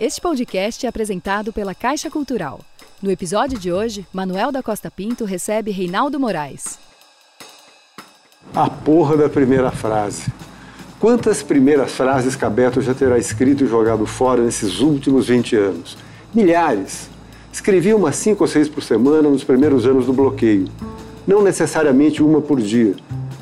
Este 0.00 0.18
podcast 0.18 0.86
é 0.86 0.88
apresentado 0.88 1.52
pela 1.52 1.74
Caixa 1.74 2.08
Cultural. 2.08 2.60
No 3.02 3.10
episódio 3.10 3.58
de 3.58 3.70
hoje, 3.70 4.06
Manuel 4.10 4.50
da 4.50 4.62
Costa 4.62 4.90
Pinto 4.90 5.26
recebe 5.26 5.70
Reinaldo 5.70 6.18
Moraes. 6.18 6.78
A 8.54 8.70
porra 8.70 9.14
da 9.14 9.28
primeira 9.28 9.70
frase. 9.70 10.32
Quantas 10.98 11.42
primeiras 11.42 11.92
frases 11.92 12.34
Cabeto 12.34 12.80
já 12.80 12.94
terá 12.94 13.18
escrito 13.18 13.62
e 13.62 13.66
jogado 13.66 14.06
fora 14.06 14.42
nesses 14.42 14.80
últimos 14.80 15.28
20 15.28 15.56
anos? 15.56 15.98
Milhares. 16.32 17.10
Escrevia 17.52 17.94
umas 17.94 18.16
cinco 18.16 18.44
ou 18.44 18.48
seis 18.48 18.70
por 18.70 18.82
semana 18.82 19.28
nos 19.28 19.44
primeiros 19.44 19.84
anos 19.84 20.06
do 20.06 20.14
bloqueio. 20.14 20.66
Não 21.26 21.42
necessariamente 21.42 22.22
uma 22.22 22.40
por 22.40 22.58
dia. 22.58 22.94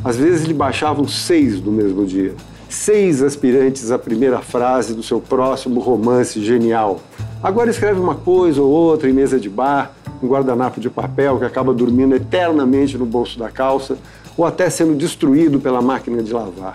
Às 0.05 0.17
vezes 0.17 0.45
lhe 0.45 0.55
baixavam 0.55 1.07
seis 1.07 1.61
no 1.61 1.71
mesmo 1.71 2.05
dia. 2.05 2.35
Seis 2.69 3.23
aspirantes 3.23 3.91
à 3.91 3.99
primeira 3.99 4.41
frase 4.41 4.93
do 4.93 5.03
seu 5.03 5.21
próximo 5.21 5.81
romance 5.81 6.39
genial. 6.45 7.01
Agora 7.43 7.71
escreve 7.71 7.99
uma 7.99 8.15
coisa 8.15 8.61
ou 8.61 8.69
outra 8.69 9.09
em 9.09 9.13
mesa 9.13 9.41
de 9.41 9.49
bar, 9.49 9.93
um 10.23 10.29
guardanapo 10.29 10.79
de 10.79 10.91
papel 10.91 11.39
que 11.39 11.47
acaba 11.47 11.73
dormindo 11.73 12.15
eternamente 12.15 12.99
no 12.99 13.07
bolso 13.07 13.39
da 13.39 13.51
calça 13.51 13.97
ou 14.37 14.45
até 14.45 14.69
sendo 14.69 14.95
destruído 14.95 15.59
pela 15.59 15.81
máquina 15.81 16.23
de 16.23 16.33
lavar. 16.33 16.75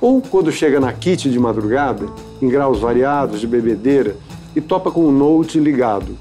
Ou 0.00 0.20
quando 0.20 0.52
chega 0.52 0.78
na 0.78 0.92
kit 0.92 1.30
de 1.30 1.38
madrugada, 1.38 2.06
em 2.40 2.48
graus 2.48 2.78
variados 2.78 3.40
de 3.40 3.46
bebedeira, 3.46 4.16
e 4.54 4.60
topa 4.60 4.90
com 4.90 5.04
o 5.04 5.12
note 5.12 5.58
ligado. 5.58 6.16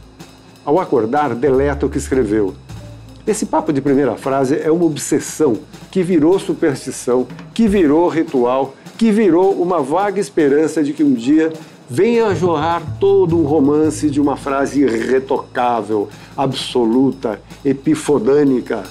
Ao 0.66 0.80
acordar, 0.80 1.36
deleta 1.36 1.86
o 1.86 1.90
que 1.90 1.98
escreveu. 1.98 2.54
Esse 3.26 3.46
papo 3.46 3.72
de 3.72 3.82
primeira 3.82 4.16
frase 4.16 4.60
é 4.60 4.72
uma 4.72 4.86
obsessão 4.86 5.58
que 5.92 6.02
virou 6.02 6.40
superstição, 6.40 7.28
que 7.54 7.68
virou 7.68 8.08
ritual, 8.08 8.74
que 9.00 9.12
virou 9.12 9.54
uma 9.54 9.82
vaga 9.82 10.20
esperança 10.20 10.84
de 10.84 10.92
que 10.92 11.06
um 11.06 11.14
dia 11.14 11.54
venha 11.90 12.26
a 12.26 12.36
jorrar 12.36 12.84
todo 13.00 13.40
um 13.40 13.44
romance 13.44 14.10
de 14.10 14.20
uma 14.20 14.36
frase 14.36 14.82
irretocável, 14.82 16.10
absoluta, 16.36 17.42
epifodânica. 17.64 18.84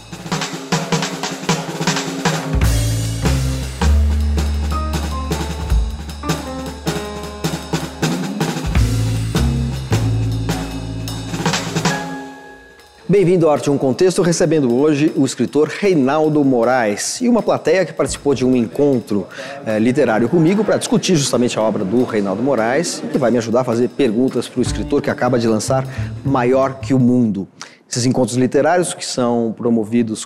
Bem-vindo 13.19 13.47
ao 13.47 13.53
Arte 13.53 13.69
um 13.69 13.77
Contexto, 13.77 14.23
recebendo 14.23 14.73
hoje 14.73 15.13
o 15.17 15.27
escritor 15.27 15.67
Reinaldo 15.67 16.45
Moraes 16.45 17.21
e 17.21 17.29
uma 17.29 17.43
plateia 17.43 17.85
que 17.85 17.93
participou 17.93 18.33
de 18.33 18.47
um 18.47 18.55
encontro 18.55 19.27
eh, 19.67 19.77
literário 19.81 20.29
comigo 20.29 20.65
para 20.65 20.77
discutir 20.77 21.17
justamente 21.17 21.59
a 21.59 21.63
obra 21.63 21.85
do 21.85 22.05
Reinaldo 22.05 22.41
Moraes 22.45 23.03
e 23.05 23.09
que 23.09 23.19
vai 23.19 23.33
me 23.33 23.39
ajudar 23.39 23.63
a 23.63 23.65
fazer 23.65 23.89
perguntas 23.89 24.49
para 24.49 24.61
o 24.61 24.63
escritor 24.63 25.03
que 25.03 25.11
acaba 25.11 25.37
de 25.37 25.49
lançar 25.49 25.85
Maior 26.25 26.79
que 26.79 26.95
o 26.95 26.99
Mundo. 27.01 27.49
Esses 27.91 28.07
encontros 28.07 28.37
literários 28.37 28.95
que 28.95 29.05
são 29.05 29.53
promovidos 29.59 30.25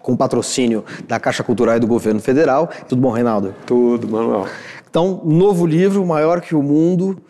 com 0.00 0.16
patrocínio 0.16 0.84
da 1.08 1.18
Caixa 1.18 1.42
Cultural 1.42 1.76
e 1.76 1.80
do 1.80 1.88
Governo 1.88 2.20
Federal. 2.20 2.70
Tudo 2.88 3.02
bom, 3.02 3.10
Reinaldo? 3.10 3.52
Tudo, 3.66 4.06
Manuel. 4.06 4.46
Então, 4.88 5.22
novo 5.24 5.66
livro, 5.66 6.06
Maior 6.06 6.40
que 6.40 6.54
o 6.54 6.62
Mundo, 6.62 7.20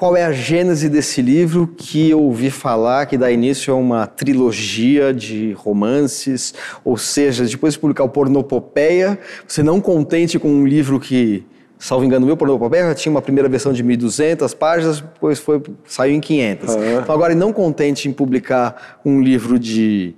qual 0.00 0.16
é 0.16 0.24
a 0.24 0.32
gênese 0.32 0.88
desse 0.88 1.20
livro 1.20 1.66
que 1.76 2.08
eu 2.08 2.22
ouvi 2.22 2.48
falar 2.48 3.04
que 3.04 3.18
dá 3.18 3.30
início 3.30 3.74
a 3.74 3.76
uma 3.76 4.06
trilogia 4.06 5.12
de 5.12 5.52
romances, 5.52 6.54
ou 6.82 6.96
seja, 6.96 7.44
depois 7.44 7.74
de 7.74 7.80
publicar 7.80 8.04
o 8.04 8.08
Pornopopeia, 8.08 9.18
você 9.46 9.62
não 9.62 9.78
contente 9.78 10.38
com 10.38 10.48
um 10.48 10.66
livro 10.66 10.98
que, 10.98 11.44
salvo 11.78 12.02
engano 12.02 12.24
meu, 12.24 12.34
Pornopopeia 12.34 12.94
tinha 12.94 13.10
uma 13.10 13.20
primeira 13.20 13.46
versão 13.46 13.74
de 13.74 13.84
1.200 13.84 14.56
páginas, 14.56 15.02
depois 15.02 15.38
foi, 15.38 15.62
saiu 15.84 16.14
em 16.14 16.20
500. 16.20 16.74
Uhum. 16.74 17.00
Então 17.02 17.14
agora, 17.14 17.34
não 17.34 17.52
contente 17.52 18.08
em 18.08 18.12
publicar 18.12 19.02
um 19.04 19.20
livro 19.20 19.58
de 19.58 20.14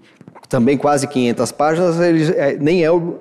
também 0.49 0.77
quase 0.77 1.09
500 1.09 1.51
páginas, 1.51 1.99
ele 1.99 2.31
é, 2.37 2.57
nem 2.57 2.85
é 2.85 2.91
o 2.93 3.19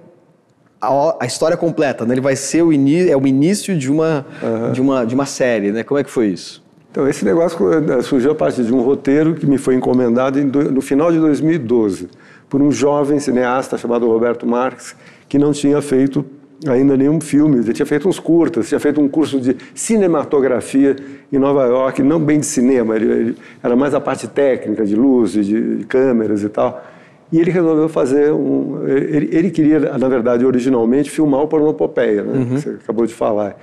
a, 0.82 1.18
a, 1.20 1.26
história 1.26 1.56
completa, 1.56 2.06
né? 2.06 2.14
Ele 2.14 2.22
vai 2.22 2.36
ser 2.36 2.64
o, 2.64 2.72
é 2.72 3.16
o 3.16 3.28
início 3.28 3.78
de 3.78 3.92
uma, 3.92 4.26
uhum. 4.42 4.72
de, 4.72 4.82
uma, 4.82 5.06
de 5.06 5.14
uma 5.14 5.26
série, 5.26 5.72
né? 5.72 5.84
Como 5.84 6.00
é 6.00 6.04
que 6.04 6.10
foi 6.10 6.28
isso? 6.28 6.64
Então, 6.90 7.08
esse 7.08 7.24
negócio 7.24 7.58
eh, 7.72 8.02
surgiu 8.02 8.32
a 8.32 8.36
partir 8.36 8.64
de 8.64 8.74
um 8.74 8.82
roteiro 8.82 9.34
que 9.34 9.46
me 9.46 9.58
foi 9.58 9.76
encomendado 9.76 10.44
no 10.44 10.82
final 10.82 11.10
de 11.10 11.20
2012 11.20 12.10
por 12.50 12.62
um 12.62 12.70
jovem 12.70 13.18
cineasta 13.18 13.78
chamado 13.78 14.06
Roberto 14.08 14.46
Marques, 14.46 14.94
que 15.30 15.38
não 15.38 15.54
tinha 15.54 15.82
feito 15.82 16.26
ainda 16.68 16.98
nenhum 16.98 17.20
filme, 17.22 17.60
ele 17.60 17.74
tinha 17.74 17.86
feito 17.86 18.10
uns 18.10 18.20
curtas, 18.20 18.68
tinha 18.68 18.80
feito 18.80 19.00
um 19.00 19.08
curso 19.08 19.40
de 19.40 19.56
cinematografia 19.74 20.96
em 21.32 21.40
Nova 21.40 21.66
York, 21.66 22.04
não 22.04 22.20
bem 22.20 22.40
de 22.40 22.46
cinema, 22.46 22.96
ele, 22.96 23.12
ele 23.12 23.38
era 23.64 23.76
mais 23.76 23.94
a 23.94 24.02
parte 24.02 24.28
técnica, 24.28 24.86
de 24.86 24.96
luz, 24.96 25.32
de, 25.32 25.78
de 25.78 25.86
câmeras 25.86 26.44
e 26.44 26.50
tal. 26.50 26.84
E 27.32 27.40
ele 27.40 27.50
resolveu 27.50 27.88
fazer 27.88 28.34
um. 28.34 28.88
Ele, 28.88 29.30
ele, 29.32 29.50
queria, 29.50 29.80
na 29.98 30.10
verdade, 30.10 30.46
originalmente, 30.46 31.10
filmar 31.10 31.42
o 31.42 31.48
Pornopopeia, 31.48 32.24
né, 32.24 32.34
uhum. 32.34 32.46
que 32.46 32.62
você 32.62 32.70
acabou 32.72 33.06
de 33.06 33.14
falar. 33.14 33.58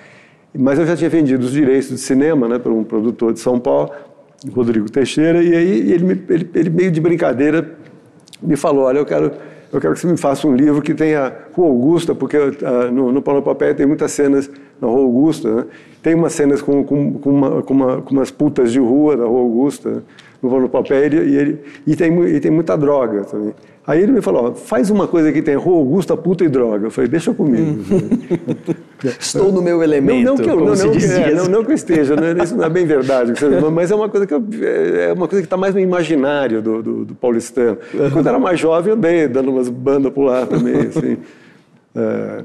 Mas 0.56 0.78
eu 0.78 0.86
já 0.86 0.96
tinha 0.96 1.10
vendido 1.10 1.44
os 1.44 1.52
direitos 1.52 1.88
de 1.90 1.98
cinema 1.98 2.48
né, 2.48 2.58
para 2.58 2.72
um 2.72 2.82
produtor 2.82 3.32
de 3.32 3.40
São 3.40 3.60
Paulo, 3.60 3.90
Rodrigo 4.50 4.90
Teixeira, 4.90 5.42
e 5.42 5.54
aí 5.54 5.92
ele, 5.92 6.24
ele, 6.28 6.50
ele 6.54 6.70
meio 6.70 6.90
de 6.90 7.00
brincadeira 7.00 7.76
me 8.40 8.56
falou: 8.56 8.84
Olha, 8.84 8.98
eu 8.98 9.04
quero, 9.04 9.32
eu 9.72 9.80
quero 9.80 9.94
que 9.94 10.00
você 10.00 10.06
me 10.06 10.16
faça 10.16 10.46
um 10.46 10.54
livro 10.54 10.80
que 10.80 10.94
tenha 10.94 11.32
Rua 11.52 11.68
Augusta, 11.68 12.14
porque 12.14 12.36
uh, 12.36 12.52
no, 12.92 13.12
no 13.12 13.20
Pornopopeia 13.20 13.74
tem 13.74 13.86
muitas 13.86 14.12
cenas 14.12 14.50
na 14.80 14.88
Rua 14.88 15.00
Augusta, 15.00 15.54
né? 15.54 15.64
tem 16.02 16.14
umas 16.14 16.32
cenas 16.32 16.62
com, 16.62 16.84
com, 16.84 17.14
com, 17.14 17.30
uma, 17.30 17.62
com, 17.62 17.74
uma, 17.74 18.02
com 18.02 18.14
umas 18.14 18.30
putas 18.30 18.72
de 18.72 18.78
rua 18.78 19.16
da 19.16 19.24
Rua 19.24 19.40
Augusta. 19.40 20.02
Né? 20.42 20.48
no, 20.48 20.60
no 20.60 20.68
papel 20.68 20.98
e, 20.98 21.36
ele, 21.36 21.58
e, 21.86 21.96
tem, 21.96 22.22
e 22.24 22.40
tem 22.40 22.50
muita 22.50 22.76
droga 22.76 23.24
também. 23.24 23.54
Aí 23.86 24.02
ele 24.02 24.12
me 24.12 24.20
falou, 24.20 24.54
faz 24.54 24.90
uma 24.90 25.08
coisa 25.08 25.32
que 25.32 25.40
tem 25.40 25.54
rua 25.54 25.78
Augusta, 25.78 26.14
puta 26.14 26.44
e 26.44 26.48
droga. 26.48 26.86
Eu 26.86 26.90
falei, 26.90 27.08
deixa 27.08 27.32
comigo. 27.32 27.80
Estou 29.18 29.50
no 29.50 29.62
meu 29.62 29.82
elemento, 29.82 30.24
não, 30.24 30.34
não 30.34 30.44
que 30.44 30.50
eu, 30.50 30.56
não, 30.56 30.74
não, 30.74 30.90
que, 30.90 31.04
é, 31.04 31.34
não, 31.34 31.44
não, 31.46 31.64
que 31.64 31.70
eu 31.70 31.74
esteja, 31.74 32.14
não, 32.14 32.42
isso 32.42 32.56
não 32.56 32.64
é 32.64 32.68
bem 32.68 32.84
verdade, 32.84 33.32
mas 33.72 33.90
é 33.90 33.94
uma 33.94 34.08
coisa 34.08 34.26
que 34.26 34.34
eu, 34.34 34.44
é 34.62 35.12
uma 35.12 35.28
coisa 35.28 35.40
que 35.40 35.46
está 35.46 35.56
mais 35.56 35.72
no 35.72 35.80
imaginário 35.80 36.60
do, 36.60 36.82
do, 36.82 37.04
do 37.06 37.14
paulistano. 37.14 37.78
Quando 38.12 38.26
eu 38.26 38.30
era 38.30 38.38
mais 38.38 38.60
jovem, 38.60 38.90
eu 38.90 38.96
andei 38.96 39.28
dando 39.28 39.52
umas 39.52 39.68
bandas 39.68 40.12
por 40.12 40.24
lá 40.24 40.44
também, 40.44 40.74
assim. 40.80 41.16
É, 41.94 42.42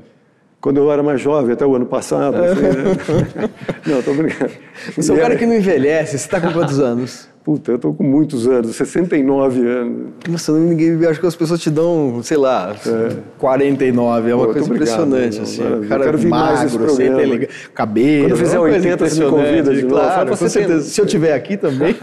quando 0.61 0.77
eu 0.77 0.89
era 0.89 1.03
mais 1.03 1.19
jovem, 1.19 1.53
até 1.53 1.65
o 1.65 1.75
ano 1.75 1.87
passado. 1.87 2.37
Assim, 2.37 2.61
né? 2.61 3.49
Não, 3.85 3.99
estou 3.99 4.13
brincando. 4.13 4.51
Você 4.95 5.11
é 5.11 5.15
um 5.15 5.17
cara 5.17 5.35
que 5.35 5.45
não 5.45 5.55
envelhece, 5.55 6.11
você 6.11 6.25
está 6.25 6.39
com 6.39 6.53
quantos 6.53 6.79
anos? 6.79 7.32
Puta, 7.43 7.73
eu 7.73 7.79
tô 7.79 7.93
com 7.93 8.05
muitos 8.05 8.47
anos, 8.47 8.73
69 8.73 9.67
anos. 9.67 10.13
Nossa, 10.29 10.53
ninguém, 10.53 11.05
acho 11.05 11.19
que 11.19 11.27
as 11.27 11.35
pessoas 11.35 11.59
te 11.59 11.69
dão, 11.69 12.21
sei 12.23 12.37
lá, 12.37 12.73
é. 12.85 13.17
49, 13.37 14.29
é 14.31 14.35
uma 14.35 14.45
Pô, 14.45 14.53
coisa 14.53 14.69
impressionante, 14.73 15.41
assim. 15.41 15.61
O 15.61 15.85
cara 15.85 16.05
quero 16.05 16.29
magro, 16.29 16.89
sem 16.91 17.13
ter 17.13 17.49
cabelo. 17.73 18.23
Quando 18.23 18.31
eu 18.31 18.37
fizer 18.37 18.59
80, 18.59 19.09
você 19.09 19.23
me 19.25 19.29
convida 19.29 19.75
de 19.75 19.83
claro, 19.83 20.29
novo. 20.29 20.37
Com 20.37 20.49
certeza. 20.49 20.83
Se 20.83 21.01
eu 21.01 21.05
tiver 21.05 21.33
aqui 21.33 21.57
também, 21.57 21.93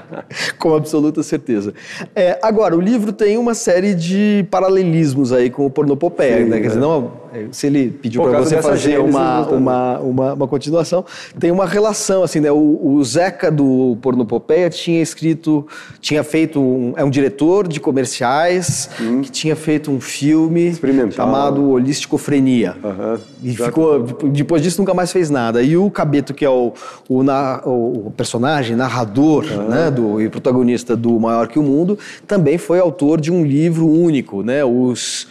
com 0.58 0.74
absoluta 0.74 1.22
certeza. 1.22 1.74
É, 2.14 2.38
agora, 2.40 2.74
o 2.74 2.80
livro 2.80 3.12
tem 3.12 3.36
uma 3.36 3.52
série 3.52 3.94
de 3.94 4.46
paralelismos 4.50 5.30
aí 5.30 5.50
com 5.50 5.66
o 5.66 5.70
Pornopopeia, 5.70 6.38
Sim, 6.38 6.44
né? 6.48 6.58
Quer 6.58 6.68
dizer, 6.68 6.78
é. 6.78 6.82
não, 6.82 7.12
se 7.50 7.66
ele 7.66 7.90
pediu 7.90 8.22
para 8.22 8.38
você 8.38 8.60
fazer 8.60 8.98
uma, 8.98 9.46
uma, 9.46 9.98
uma, 9.98 10.32
uma, 10.34 10.48
continuação, 10.48 11.04
tem 11.38 11.50
uma 11.50 11.66
relação, 11.66 12.22
assim, 12.22 12.40
né? 12.40 12.50
O, 12.50 12.80
o 12.82 13.04
Zeca 13.04 13.50
do 13.50 13.96
Pornopopeia 14.00 14.70
tinha 14.70 15.02
escrito, 15.02 15.66
tinha 16.00 16.22
feito 16.22 16.60
um, 16.60 16.94
é 16.96 17.04
um 17.04 17.10
diretor 17.10 17.66
de 17.66 17.80
comerciais 17.80 18.90
hum. 19.00 19.20
que 19.22 19.30
tinha 19.30 19.56
feito 19.56 19.90
um 19.90 20.00
filme 20.00 20.74
chamado 21.12 21.70
Holisticofrenia. 21.70 22.76
Uhum. 22.82 23.18
E 23.42 23.54
ficou, 23.54 24.00
depois 24.00 24.62
disso 24.62 24.80
nunca 24.80 24.94
mais 24.94 25.12
fez 25.12 25.30
nada. 25.30 25.62
E 25.62 25.76
o 25.76 25.90
Cabeto, 25.90 26.34
que 26.34 26.44
é 26.44 26.50
o, 26.50 26.72
o, 27.08 27.22
na, 27.22 27.62
o 27.64 28.12
personagem, 28.16 28.76
narrador 28.76 29.44
uhum. 29.44 29.68
né, 29.68 29.90
do, 29.90 30.20
e 30.20 30.28
protagonista 30.28 30.96
do 30.96 31.18
Maior 31.18 31.48
que 31.48 31.58
o 31.58 31.62
Mundo, 31.62 31.98
também 32.26 32.58
foi 32.58 32.78
autor 32.78 33.20
de 33.20 33.32
um 33.32 33.44
livro 33.44 33.86
único, 33.86 34.42
né? 34.42 34.64
Os 34.64 35.26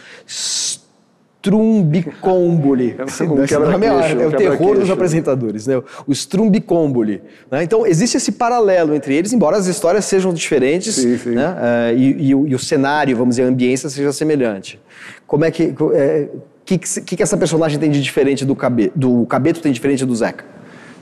Strumbicomboli. 1.46 2.96
É, 2.98 4.22
é, 4.22 4.26
o 4.26 4.32
terror 4.32 4.78
dos 4.78 4.90
apresentadores, 4.90 5.66
né? 5.66 5.80
O 6.06 6.12
Strumbicomboli. 6.12 7.22
Né? 7.50 7.62
Então, 7.62 7.86
existe 7.86 8.16
esse 8.16 8.32
paralelo 8.32 8.94
entre 8.94 9.14
eles, 9.14 9.32
embora 9.32 9.56
as 9.56 9.66
histórias 9.66 10.04
sejam 10.04 10.34
diferentes 10.34 10.96
sim, 10.96 11.16
sim. 11.16 11.30
Né? 11.30 11.48
Uh, 11.48 11.96
e, 11.96 12.28
e, 12.28 12.34
o, 12.34 12.46
e, 12.48 12.54
o, 12.54 12.58
cenário, 12.58 13.16
vamos 13.16 13.36
dizer, 13.36 13.46
a 13.46 13.50
ambiência 13.50 13.88
seja 13.88 14.12
semelhante. 14.12 14.80
Como 15.26 15.44
é 15.44 15.50
que... 15.50 15.74
É, 15.94 16.28
que, 16.64 16.78
que, 16.78 17.16
que 17.16 17.22
essa 17.22 17.36
personagem 17.36 17.78
tem 17.78 17.88
de 17.92 18.02
diferente 18.02 18.44
do 18.44 18.56
Cabeto? 18.56 18.98
Do 18.98 19.24
Cabeto 19.26 19.60
tem 19.60 19.70
diferente 19.70 20.04
do 20.04 20.16
Zeca? 20.16 20.44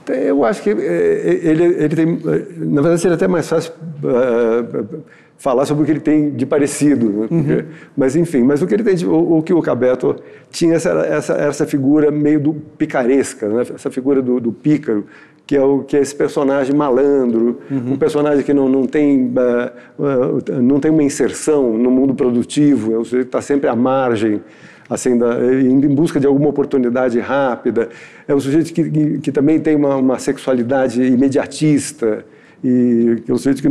Eu 0.07 0.45
acho 0.45 0.61
que 0.61 0.69
é, 0.69 1.39
ele, 1.41 1.63
ele 1.63 1.95
tem... 1.95 2.05
Na 2.05 2.81
verdade, 2.81 3.01
seria 3.01 3.15
até 3.15 3.27
mais 3.27 3.49
fácil... 3.49 3.73
Uh, 4.03 5.01
falar 5.37 5.65
sobre 5.65 5.83
o 5.83 5.85
que 5.85 5.91
ele 5.91 5.99
tem 5.99 6.31
de 6.31 6.45
parecido. 6.45 7.09
Né? 7.09 7.27
Uhum. 7.29 7.65
Mas, 7.95 8.15
enfim, 8.15 8.43
mas 8.43 8.61
o 8.61 8.67
que 8.67 8.73
ele 8.73 8.83
tem 8.83 8.95
de, 8.95 9.05
o, 9.05 9.37
o, 9.37 9.43
que 9.43 9.53
o 9.53 9.61
Cabeto 9.61 10.15
tinha 10.49 10.75
essa, 10.75 10.89
essa, 10.89 11.33
essa 11.33 11.65
figura 11.65 12.09
meio 12.09 12.39
do 12.39 12.53
picaresca, 12.53 13.47
né? 13.47 13.63
essa 13.73 13.91
figura 13.91 14.21
do, 14.21 14.39
do 14.39 14.51
pícaro, 14.51 15.05
que 15.45 15.55
é, 15.55 15.61
o, 15.61 15.83
que 15.83 15.95
é 15.95 16.01
esse 16.01 16.15
personagem 16.15 16.75
malandro, 16.75 17.59
uhum. 17.69 17.93
um 17.93 17.97
personagem 17.97 18.43
que 18.43 18.53
não, 18.53 18.67
não, 18.67 18.85
tem, 18.87 19.25
uh, 19.25 20.03
uh, 20.03 20.61
não 20.61 20.79
tem 20.79 20.89
uma 20.89 21.03
inserção 21.03 21.77
no 21.77 21.91
mundo 21.91 22.15
produtivo, 22.15 22.93
é 22.93 22.97
o 22.97 23.03
sujeito 23.03 23.25
que 23.25 23.29
está 23.29 23.41
sempre 23.41 23.69
à 23.69 23.75
margem, 23.75 24.41
assim, 24.89 25.17
da, 25.17 25.35
indo 25.61 25.85
em 25.85 25.93
busca 25.93 26.19
de 26.19 26.25
alguma 26.25 26.49
oportunidade 26.49 27.19
rápida. 27.19 27.89
É 28.27 28.33
um 28.33 28.39
sujeito 28.39 28.73
que, 28.73 28.89
que, 28.89 29.19
que 29.19 29.31
também 29.31 29.59
tem 29.59 29.75
uma, 29.75 29.95
uma, 29.95 30.17
sexualidade 30.17 31.03
imediatista, 31.03 32.25
e 32.63 33.21
que 33.23 33.29
é 33.29 33.33
um 33.33 33.37
sujeito 33.37 33.61
que 33.61 33.69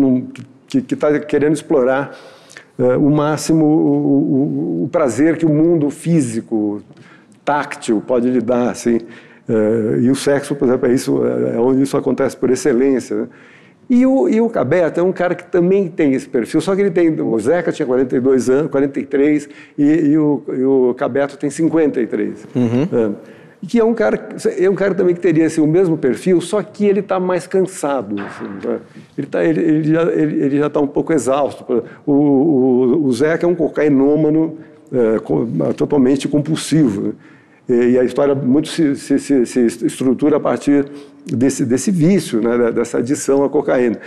está 0.79 1.19
querendo 1.19 1.55
explorar 1.55 2.17
uh, 2.79 2.99
o 2.99 3.11
máximo 3.11 3.65
o, 3.65 4.81
o, 4.81 4.85
o, 4.85 4.89
prazer 4.89 5.37
que 5.37 5.47
o 5.47 5.51
mundo 5.51 5.91
físico, 5.91 6.83
táctil, 7.45 8.03
pode 8.07 8.31
lhe 8.31 8.41
dar. 8.41 8.71
Assim. 8.71 8.99
Uh, 9.49 10.01
e 10.01 10.11
o 10.11 10.15
sexo, 10.15 10.55
por 10.55 10.69
exemplo, 10.69 10.89
é, 10.89 10.95
isso, 10.95 11.25
é 11.25 11.59
onde 11.59 11.83
isso 11.83 11.97
acontece 11.97 12.37
por 12.37 12.51
excelência. 12.51 13.17
Né? 13.17 13.29
E 13.89 14.07
o, 14.07 14.29
e 14.29 14.41
o 14.41 14.49
Cabeto 14.49 14.99
é 14.99 15.03
um 15.03 15.13
cara 15.13 15.35
que 15.35 15.45
também 15.45 15.89
tem 15.89 16.15
esse 16.15 16.29
perfil, 16.29 16.61
só 16.61 16.75
que 16.75 16.81
ele 16.81 16.91
tem. 16.91 17.21
O 17.21 17.39
Zeca 17.39 17.71
tinha 17.71 17.85
42 17.85 18.49
anos, 18.49 18.71
43, 18.71 19.49
e, 19.77 19.83
e, 19.83 20.19
o, 20.19 20.43
e 20.49 20.65
o 20.65 20.95
Cabeto 20.95 21.37
tem 21.37 21.51
53 21.51 22.47
uhum. 22.55 22.89
anos. 22.91 23.19
Que 23.69 23.79
é 23.79 23.85
um 23.85 23.95
cara, 23.95 24.29
é 24.59 24.69
um 24.69 24.75
cara 24.75 24.95
também 24.95 25.15
que 25.15 25.21
teria 25.21 25.47
assim, 25.47 25.61
o 25.61 25.67
mesmo 25.67 25.97
perfil, 25.97 26.41
só 26.41 26.63
que 26.63 26.85
ele 26.85 27.01
está 27.01 27.19
mais 27.19 27.47
cansado. 27.47 28.17
Assim, 28.21 28.45
né? 28.67 28.79
ele, 29.17 29.27
tá, 29.27 29.45
ele, 29.45 29.61
ele, 29.61 29.93
já 29.93 30.03
ele, 30.13 30.45
ele 30.45 30.59
já 30.59 30.67
está 30.67 30.81
um 30.81 30.87
pouco 30.87 31.13
exausto. 31.13 31.85
O, 32.07 32.13
o, 32.13 33.07
o 33.07 33.13
Zeca 33.13 33.47
é 33.47 33.49
um 33.49 33.55
cocainômano 33.55 34.59
é, 34.93 35.73
totalmente 35.73 36.29
compulsivo. 36.29 37.03
Né? 37.09 37.13
E 37.69 37.99
a 37.99 38.05
história 38.05 38.35
muito 38.35 38.69
se, 38.69 38.95
se, 38.97 39.19
se, 39.19 39.47
se 39.47 39.87
estrutura 39.87 40.37
a 40.37 40.41
partir 40.41 40.87
desse, 41.25 41.65
desse 41.65 41.91
vício, 41.91 42.41
né, 42.41 42.71
dessa 42.71 42.99
adição 42.99 43.43
à 43.45 43.49
cocaína. 43.49 43.99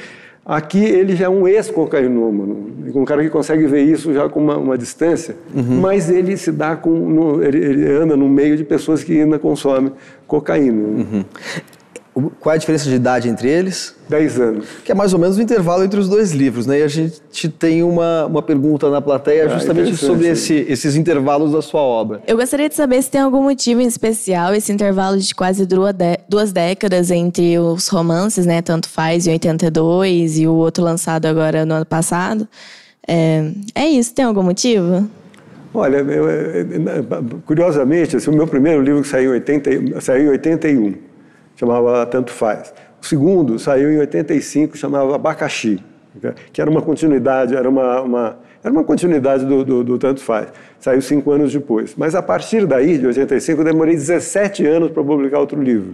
Aqui 0.48 0.82
ele 0.82 1.14
já 1.14 1.26
é 1.26 1.30
um 1.30 1.46
ex-cocainômano, 1.46 2.72
um 2.96 3.04
cara 3.04 3.22
que 3.22 3.30
consegue 3.30 3.68
ver 3.68 3.84
isso 3.84 4.14
já 4.14 4.30
com 4.30 4.40
uma, 4.40 4.56
uma 4.58 4.78
distância, 4.78 5.36
uhum. 5.54 5.82
mas 5.82 6.10
ele 6.10 6.38
se 6.38 6.54
dá 6.54 6.74
com, 6.74 6.90
no, 6.90 7.44
ele, 7.44 7.58
ele, 7.58 7.92
anda 7.92 8.16
no 8.16 8.30
meio 8.30 8.56
de 8.56 8.64
pessoas 8.64 9.04
que 9.04 9.20
ainda 9.20 9.38
consomem 9.38 9.92
cocaína. 10.26 10.82
Uhum. 10.82 11.26
Qual 12.40 12.54
é 12.54 12.56
a 12.56 12.60
diferença 12.60 12.90
de 12.90 12.96
idade 12.96 13.30
entre 13.30 13.50
eles? 13.50 13.96
Dez 14.10 14.40
anos. 14.40 14.66
Que 14.84 14.92
é 14.92 14.96
mais 14.96 15.14
ou 15.14 15.20
menos 15.20 15.38
o 15.38 15.42
intervalo 15.42 15.84
entre 15.84 16.00
os 16.00 16.10
dois 16.10 16.32
livros, 16.32 16.66
né? 16.66 16.80
E 16.80 16.84
a 16.84 16.88
gente 16.88 17.50
tem 17.50 17.84
uma, 17.84 18.26
uma 18.26 18.42
pergunta 18.42 18.90
na 18.90 19.02
plateia 19.02 19.46
ah, 19.46 19.50
justamente 19.50 19.96
sobre 19.96 20.28
esse, 20.28 20.66
esses 20.68 20.96
intervalos 20.96 21.52
da 21.52 21.62
sua 21.62 21.82
obra. 21.82 22.22
Eu 22.26 22.38
gostaria 22.38 22.70
de 22.70 22.76
saber 22.76 23.02
se 23.02 23.12
tem 23.12 23.22
algum 23.22 23.44
motivo 23.44 23.82
em 23.82 23.88
especial 23.88 24.54
esse 24.54 24.72
intervalo 24.72 25.18
de 25.18 25.36
quase 25.36 25.68
duas 26.28 26.52
décadas 26.52 27.12
entre 27.12 27.60
os 27.60 27.88
romances, 27.88 28.46
né? 28.46 28.62
Tanto 28.62 28.90
Faz, 28.90 29.28
em 29.28 29.32
82, 29.34 30.40
e 30.40 30.48
o 30.48 30.54
outro 30.54 30.84
lançado 30.84 31.26
agora 31.26 31.66
no 31.66 31.76
ano 31.76 31.86
passado. 31.86 32.48
É, 33.08 33.52
é 33.76 33.88
isso, 33.88 34.14
tem 34.14 34.26
algum 34.26 34.44
motivo? 34.44 35.08
Olha, 35.74 35.98
eu, 35.98 36.26
curiosamente, 37.46 38.18
assim, 38.18 38.32
o 38.32 38.34
meu 38.34 38.48
primeiro 38.48 38.82
livro 38.82 39.02
que 39.02 39.08
saiu 39.08 39.32
em, 39.32 39.34
80, 39.36 40.02
saiu 40.02 40.26
em 40.26 40.30
81 40.30 41.07
chamava 41.58 42.06
Tanto 42.06 42.32
Faz. 42.32 42.74
O 43.02 43.06
segundo 43.06 43.60
saiu 43.60 43.92
em 43.92 43.98
85, 43.98 44.78
chamava 44.78 45.16
Abacaxi, 45.16 45.84
que 46.54 46.62
era 46.62 46.70
uma 46.70 46.82
continuidade, 46.82 47.56
era 47.56 47.70
uma, 47.70 48.02
uma 48.02 48.38
era 48.64 48.72
uma 48.72 48.84
continuidade 48.84 49.46
do, 49.46 49.64
do, 49.64 49.84
do, 49.84 49.98
Tanto 49.98 50.22
Faz. 50.22 50.52
Saiu 50.80 51.02
cinco 51.02 51.32
anos 51.32 51.54
depois. 51.54 51.96
Mas 51.96 52.16
a 52.16 52.22
partir 52.22 52.66
daí, 52.66 52.98
de 52.98 53.08
85, 53.08 53.62
eu 53.62 53.66
demorei 53.66 53.96
17 53.96 54.66
anos 54.66 54.92
para 54.92 55.04
publicar 55.04 55.40
outro 55.40 55.62
livro. 55.62 55.94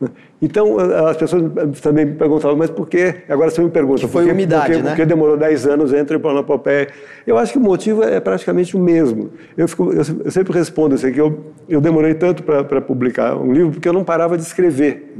Então, 0.40 0.78
as 0.78 1.16
pessoas 1.16 1.42
também 1.80 2.04
me 2.04 2.14
perguntavam, 2.14 2.56
mas 2.56 2.70
por 2.70 2.86
que? 2.86 3.12
Agora 3.28 3.50
você 3.50 3.60
me 3.60 3.70
pergunta, 3.70 4.02
que 4.02 4.06
foi 4.06 4.22
por 4.22 4.28
que, 4.28 4.32
umidade, 4.32 4.66
por 4.66 4.76
que, 4.76 4.82
né? 4.82 4.90
por 4.90 4.96
que 4.96 5.04
demorou 5.04 5.36
10 5.36 5.66
anos 5.66 5.92
entre 5.92 6.16
o 6.16 6.20
Panapopeia? 6.20 6.86
Eu 7.26 7.36
acho 7.36 7.50
que 7.52 7.58
o 7.58 7.60
motivo 7.60 8.04
é 8.04 8.20
praticamente 8.20 8.76
o 8.76 8.78
mesmo. 8.78 9.30
Eu, 9.56 9.66
fico, 9.66 9.92
eu, 9.92 10.02
eu 10.24 10.30
sempre 10.30 10.52
respondo 10.52 10.94
assim, 10.94 11.12
que 11.12 11.20
eu, 11.20 11.52
eu 11.68 11.80
demorei 11.80 12.14
tanto 12.14 12.44
para 12.44 12.80
publicar 12.80 13.36
um 13.36 13.52
livro 13.52 13.72
porque 13.72 13.88
eu 13.88 13.92
não 13.92 14.04
parava 14.04 14.36
de 14.36 14.44
escrever. 14.44 15.16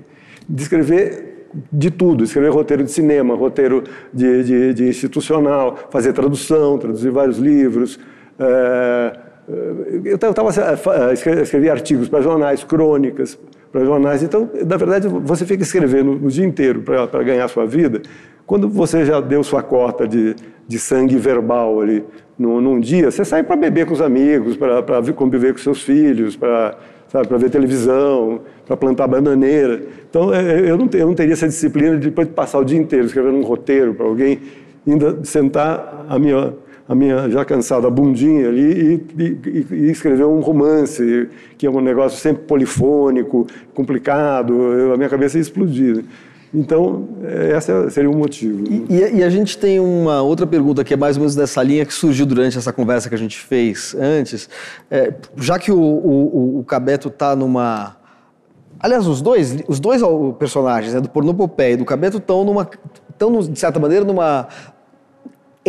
De 0.48 0.62
escrever 0.62 1.48
de 1.72 1.90
tudo, 1.90 2.22
escrever 2.22 2.50
roteiro 2.50 2.84
de 2.84 2.92
cinema, 2.92 3.34
roteiro 3.34 3.82
de, 4.12 4.44
de, 4.44 4.74
de 4.74 4.88
institucional, 4.88 5.76
fazer 5.90 6.12
tradução, 6.12 6.78
traduzir 6.78 7.10
vários 7.10 7.38
livros. 7.38 7.98
É, 8.38 9.18
eu 10.04 10.16
estava 10.16 10.50
escrevi 11.12 11.70
artigos 11.70 12.08
para 12.08 12.20
jornais, 12.20 12.62
crônicas, 12.62 13.38
para 13.70 13.84
jornais. 13.84 14.22
Então, 14.22 14.48
na 14.66 14.76
verdade, 14.76 15.08
você 15.08 15.44
fica 15.44 15.62
escrevendo 15.62 16.12
o 16.12 16.28
dia 16.28 16.44
inteiro 16.44 16.82
para 16.82 17.22
ganhar 17.22 17.46
sua 17.48 17.66
vida. 17.66 18.02
Quando 18.46 18.68
você 18.68 19.04
já 19.04 19.20
deu 19.20 19.44
sua 19.44 19.62
cota 19.62 20.08
de, 20.08 20.34
de 20.66 20.78
sangue 20.78 21.16
verbal 21.16 21.80
ali 21.80 22.04
num, 22.38 22.60
num 22.60 22.80
dia, 22.80 23.10
você 23.10 23.24
sai 23.24 23.42
para 23.42 23.56
beber 23.56 23.86
com 23.86 23.92
os 23.92 24.00
amigos, 24.00 24.56
para 24.56 24.82
conviver 25.14 25.52
com 25.52 25.58
seus 25.58 25.82
filhos, 25.82 26.36
para 26.36 26.76
para 27.10 27.38
ver 27.38 27.50
televisão, 27.50 28.42
para 28.66 28.76
plantar 28.76 29.06
bananeira. 29.06 29.82
Então, 30.08 30.32
é, 30.32 30.60
é, 30.60 30.70
eu 30.70 30.76
não, 30.76 30.88
eu 30.92 31.06
não 31.06 31.14
teria 31.14 31.32
essa 31.32 31.48
disciplina 31.48 31.96
de 31.96 32.08
depois 32.08 32.28
de 32.28 32.34
passar 32.34 32.58
o 32.58 32.64
dia 32.64 32.78
inteiro 32.78 33.06
escrevendo 33.06 33.36
um 33.38 33.42
roteiro 33.42 33.94
para 33.94 34.06
alguém, 34.06 34.40
ainda 34.86 35.24
sentar 35.24 36.06
a 36.08 36.18
minha 36.18 36.52
a 36.88 36.94
minha 36.94 37.28
já 37.28 37.44
cansada 37.44 37.90
bundinha 37.90 38.48
ali 38.48 39.04
e, 39.18 39.22
e, 39.22 39.66
e, 39.70 39.90
escrever 39.90 40.24
um 40.24 40.40
romance, 40.40 41.28
que 41.58 41.66
é 41.66 41.70
um 41.70 41.80
negócio 41.82 42.18
sempre 42.18 42.44
polifônico, 42.44 43.46
complicado, 43.74 44.54
eu, 44.54 44.94
a 44.94 44.96
minha 44.96 45.08
cabeça 45.08 45.36
ia 45.36 45.42
explodir. 45.42 46.02
Então, 46.52 47.06
esse 47.54 47.90
seria 47.90 48.10
o 48.10 48.16
motivo. 48.16 48.64
E, 48.88 49.18
e, 49.18 49.22
a 49.22 49.28
gente 49.28 49.58
tem 49.58 49.78
uma 49.78 50.22
outra 50.22 50.46
pergunta 50.46 50.82
que 50.82 50.94
é 50.94 50.96
mais 50.96 51.16
ou 51.16 51.20
menos 51.20 51.36
dessa 51.36 51.62
linha 51.62 51.84
que 51.84 51.92
surgiu 51.92 52.24
durante 52.24 52.56
essa 52.56 52.72
conversa 52.72 53.06
que 53.10 53.14
a 53.14 53.18
gente 53.18 53.38
fez 53.38 53.94
antes. 53.94 54.48
É, 54.90 55.12
já 55.36 55.58
que 55.58 55.70
o, 55.70 55.78
o, 55.78 56.60
o 56.60 56.64
Cabeto 56.64 57.08
está 57.08 57.36
numa. 57.36 57.96
Aliás, 58.80 59.06
os 59.06 59.20
dois, 59.20 59.58
os 59.68 59.78
dois 59.78 60.00
personagens, 60.38 60.94
né, 60.94 61.00
do 61.02 61.10
Pornopopeia 61.10 61.74
e 61.74 61.76
do 61.76 61.84
Cabeto, 61.84 62.16
estão 62.16 62.44
numa. 62.44 62.66
Estão, 63.10 63.40
de 63.40 63.58
certa 63.58 63.78
maneira, 63.78 64.06
numa 64.06 64.48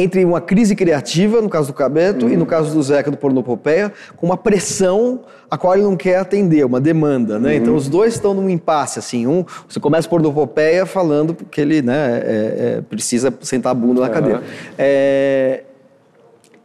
entre 0.02 0.24
uma 0.24 0.40
crise 0.40 0.76
criativa, 0.76 1.42
no 1.42 1.50
caso 1.50 1.68
do 1.68 1.74
Cabeto, 1.74 2.26
uhum. 2.26 2.32
e 2.32 2.38
no 2.38 2.46
caso 2.46 2.74
do 2.74 2.82
Zeca 2.82 3.12
do 3.12 3.18
Pornopopeia, 3.18 3.92
com 4.16 4.26
uma 4.26 4.38
pressão 4.38 5.22
a 5.50 5.58
qual 5.58 5.74
ele 5.74 5.84
não 5.84 5.98
quer 5.98 6.18
atender, 6.18 6.64
uma 6.64 6.80
demanda, 6.80 7.40
né? 7.40 7.50
Uhum. 7.50 7.56
Então 7.56 7.76
os 7.76 7.88
dois 7.88 8.14
estão 8.14 8.34
num 8.34 8.50
impasse, 8.50 9.00
assim. 9.00 9.26
Um, 9.26 9.44
você 9.68 9.80
começa 9.80 10.08
por 10.08 10.22
Pornopopeia 10.22 10.86
falando 10.86 11.34
que 11.34 11.60
ele 11.60 11.82
né, 11.82 12.22
é, 12.24 12.78
é, 12.78 12.82
precisa 12.82 13.34
sentar 13.42 13.72
a 13.72 13.76
bunda 13.76 14.02
na 14.02 14.08
uhum. 14.08 14.14
cadeira. 14.14 14.44
É, 14.78 15.64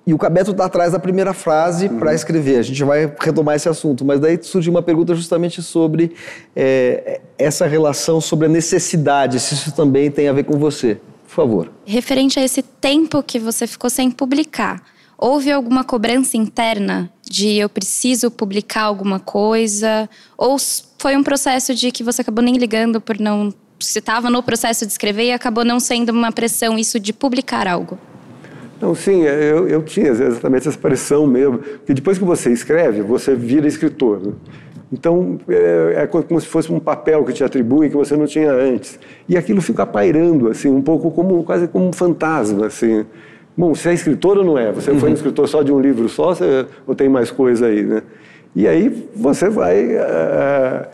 e 0.07 0.13
o 0.13 0.19
Cabeto 0.19 0.51
está 0.51 0.67
atrás 0.67 0.93
da 0.93 0.99
primeira 0.99 1.33
frase 1.33 1.87
uhum. 1.87 1.99
para 1.99 2.15
escrever. 2.15 2.59
A 2.59 2.63
gente 2.63 2.85
vai 2.85 3.11
retomar 3.19 3.57
esse 3.57 3.69
assunto, 3.69 4.05
mas 4.05 4.21
daí 4.21 4.39
surgiu 4.43 4.71
uma 4.71 4.83
pergunta 4.83 5.15
justamente 5.15 5.63
sobre 5.63 6.13
é, 6.55 7.21
essa 7.39 7.67
relação, 7.67 8.21
sobre 8.21 8.47
a 8.47 8.49
necessidade, 8.51 9.41
se 9.41 9.55
isso 9.55 9.73
também 9.73 10.11
tem 10.11 10.29
a 10.29 10.33
ver 10.33 10.45
com 10.45 10.59
você. 10.59 10.99
Por 11.27 11.35
favor. 11.35 11.73
Referente 11.87 12.39
a 12.39 12.45
esse 12.45 12.63
tempo 12.85 13.23
que 13.23 13.39
você 13.39 13.67
ficou 13.67 13.89
sem 13.89 14.11
publicar, 14.11 14.83
houve 15.17 15.51
alguma 15.51 15.83
cobrança 15.83 16.37
interna 16.37 17.11
de 17.23 17.57
eu 17.57 17.67
preciso 17.67 18.31
publicar 18.31 18.83
alguma 18.83 19.19
coisa? 19.19 20.07
Ou 20.37 20.59
foi 20.99 21.17
um 21.17 21.23
processo 21.23 21.75
de 21.75 21.91
que 21.91 22.05
você 22.05 22.21
acabou 22.21 22.45
nem 22.45 22.59
ligando 22.59 23.01
por 23.01 23.19
não. 23.19 23.49
Você 23.81 24.01
estava 24.01 24.29
no 24.29 24.43
processo 24.43 24.85
de 24.85 24.93
escrever 24.93 25.25
e 25.25 25.33
acabou 25.33 25.65
não 25.65 25.81
sendo 25.81 26.11
uma 26.11 26.31
pressão 26.31 26.79
isso 26.79 27.01
de 27.01 27.15
publicar 27.15 27.67
algo? 27.67 27.99
Não, 28.79 28.95
sim, 28.95 29.23
eu, 29.23 29.67
eu 29.67 29.83
tinha 29.83 30.09
exatamente 30.09 30.69
essa 30.69 30.77
pressão 30.77 31.27
mesmo. 31.27 31.57
Porque 31.61 31.95
depois 31.95 32.19
que 32.19 32.25
você 32.25 32.53
escreve, 32.53 33.01
você 33.01 33.35
vira 33.35 33.67
escritor. 33.67 34.21
Né? 34.21 34.33
Então, 34.93 35.39
é, 35.49 36.03
é, 36.03 36.07
como 36.07 36.41
se 36.41 36.47
fosse 36.47 36.73
um 36.73 36.79
papel 36.79 37.25
que 37.25 37.33
te 37.33 37.43
atribuem 37.43 37.91
que 37.91 37.97
você 37.97 38.17
não 38.17 38.27
tinha 38.27 38.53
antes. 38.53 38.99
E 39.29 39.37
aquilo 39.37 39.61
fica 39.61 39.85
pairando, 39.85 40.49
assim, 40.49 40.71
um 40.71 40.83
pouco 40.83 41.11
como, 41.11 41.43
quase 41.43 41.67
como 41.69 41.89
um 41.89 41.93
fantasma, 41.93 42.67
assim. 42.67 43.05
Bom, 43.57 43.75
você 43.75 43.91
é 43.91 43.95
escritor 43.95 44.39
ou 44.39 44.45
não 44.45 44.59
é? 44.59 44.71
Você 44.73 44.91
uhum. 44.91 45.01
foi 45.01 45.11
um 45.11 45.15
escritor 45.15 45.49
só 45.49 45.63
de 45.63 45.73
um 45.73 45.81
livro 45.81 46.09
só 46.09 46.35
você, 46.35 46.67
ou 46.87 46.95
tem 46.95 47.09
mais 47.09 47.31
coisa 47.31 47.67
aí, 47.67 47.83
né? 47.83 48.03
E 48.55 48.69
aí 48.69 49.09
você 49.15 49.49
vai... 49.49 49.97
É, 49.97 50.89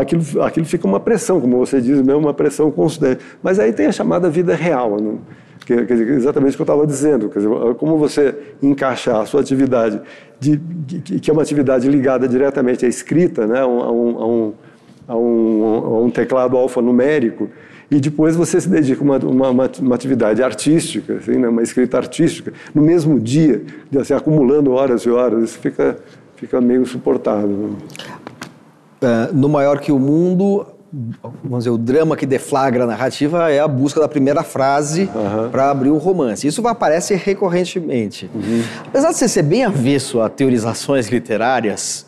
aquilo, 0.00 0.42
aquilo 0.42 0.66
fica 0.66 0.86
uma 0.86 1.00
pressão, 1.00 1.40
como 1.40 1.58
você 1.58 1.80
diz 1.80 2.00
mesmo, 2.00 2.20
uma 2.20 2.34
pressão 2.34 2.70
constante. 2.70 3.22
Mas 3.42 3.58
aí 3.58 3.72
tem 3.72 3.86
a 3.86 3.92
chamada 3.92 4.30
vida 4.30 4.54
real, 4.54 5.00
né? 5.00 5.14
Que, 5.64 5.84
quer 5.84 5.94
dizer, 5.94 6.08
exatamente 6.10 6.54
o 6.54 6.56
que 6.56 6.62
eu 6.62 6.64
estava 6.64 6.86
dizendo. 6.86 7.28
Quer 7.28 7.40
dizer, 7.40 7.74
como 7.76 7.98
você 7.98 8.34
encaixar 8.62 9.20
a 9.20 9.26
sua 9.26 9.40
atividade, 9.40 10.00
de, 10.38 10.58
que 11.20 11.30
é 11.30 11.32
uma 11.32 11.42
atividade 11.42 11.88
ligada 11.88 12.26
diretamente 12.26 12.84
à 12.84 12.88
escrita, 12.88 13.46
né, 13.46 13.60
a, 13.60 13.66
um, 13.66 13.80
a, 13.80 13.92
um, 14.26 14.52
a, 15.06 15.16
um, 15.16 15.64
a 15.64 16.00
um 16.00 16.10
teclado 16.10 16.56
alfanumérico, 16.56 17.48
e 17.90 17.98
depois 17.98 18.36
você 18.36 18.60
se 18.60 18.68
dedica 18.68 19.00
a 19.00 19.04
uma, 19.04 19.18
uma, 19.50 19.70
uma, 19.80 19.94
atividade 19.94 20.42
artística, 20.42 21.14
assim, 21.14 21.38
né, 21.38 21.48
uma 21.48 21.62
escrita 21.62 21.96
artística, 21.96 22.52
no 22.72 22.82
mesmo 22.82 23.18
dia, 23.18 23.62
assim, 23.98 24.14
acumulando 24.14 24.70
horas 24.70 25.02
e 25.02 25.10
horas, 25.10 25.50
isso 25.50 25.58
fica, 25.58 25.98
fica 26.36 26.60
meio 26.60 26.82
insuportável. 26.82 27.48
Né? 27.48 27.70
É, 29.02 29.32
no 29.32 29.48
Maior 29.48 29.80
que 29.80 29.90
o 29.90 29.98
Mundo, 29.98 30.66
vamos 30.92 31.58
dizer, 31.58 31.70
o 31.70 31.78
drama 31.78 32.16
que 32.16 32.26
deflagra 32.26 32.84
a 32.84 32.86
narrativa 32.86 33.50
é 33.50 33.60
a 33.60 33.68
busca 33.68 34.00
da 34.00 34.08
primeira 34.08 34.42
frase 34.42 35.08
uhum. 35.14 35.48
para 35.50 35.70
abrir 35.70 35.90
um 35.90 35.98
romance. 35.98 36.46
Isso 36.46 36.66
aparece 36.66 37.14
recorrentemente. 37.14 38.28
Uhum. 38.34 38.62
Apesar 38.86 39.10
de 39.10 39.16
você 39.18 39.28
ser 39.28 39.42
bem 39.42 39.64
avesso 39.64 40.20
a 40.20 40.28
teorizações 40.28 41.08
literárias, 41.08 42.06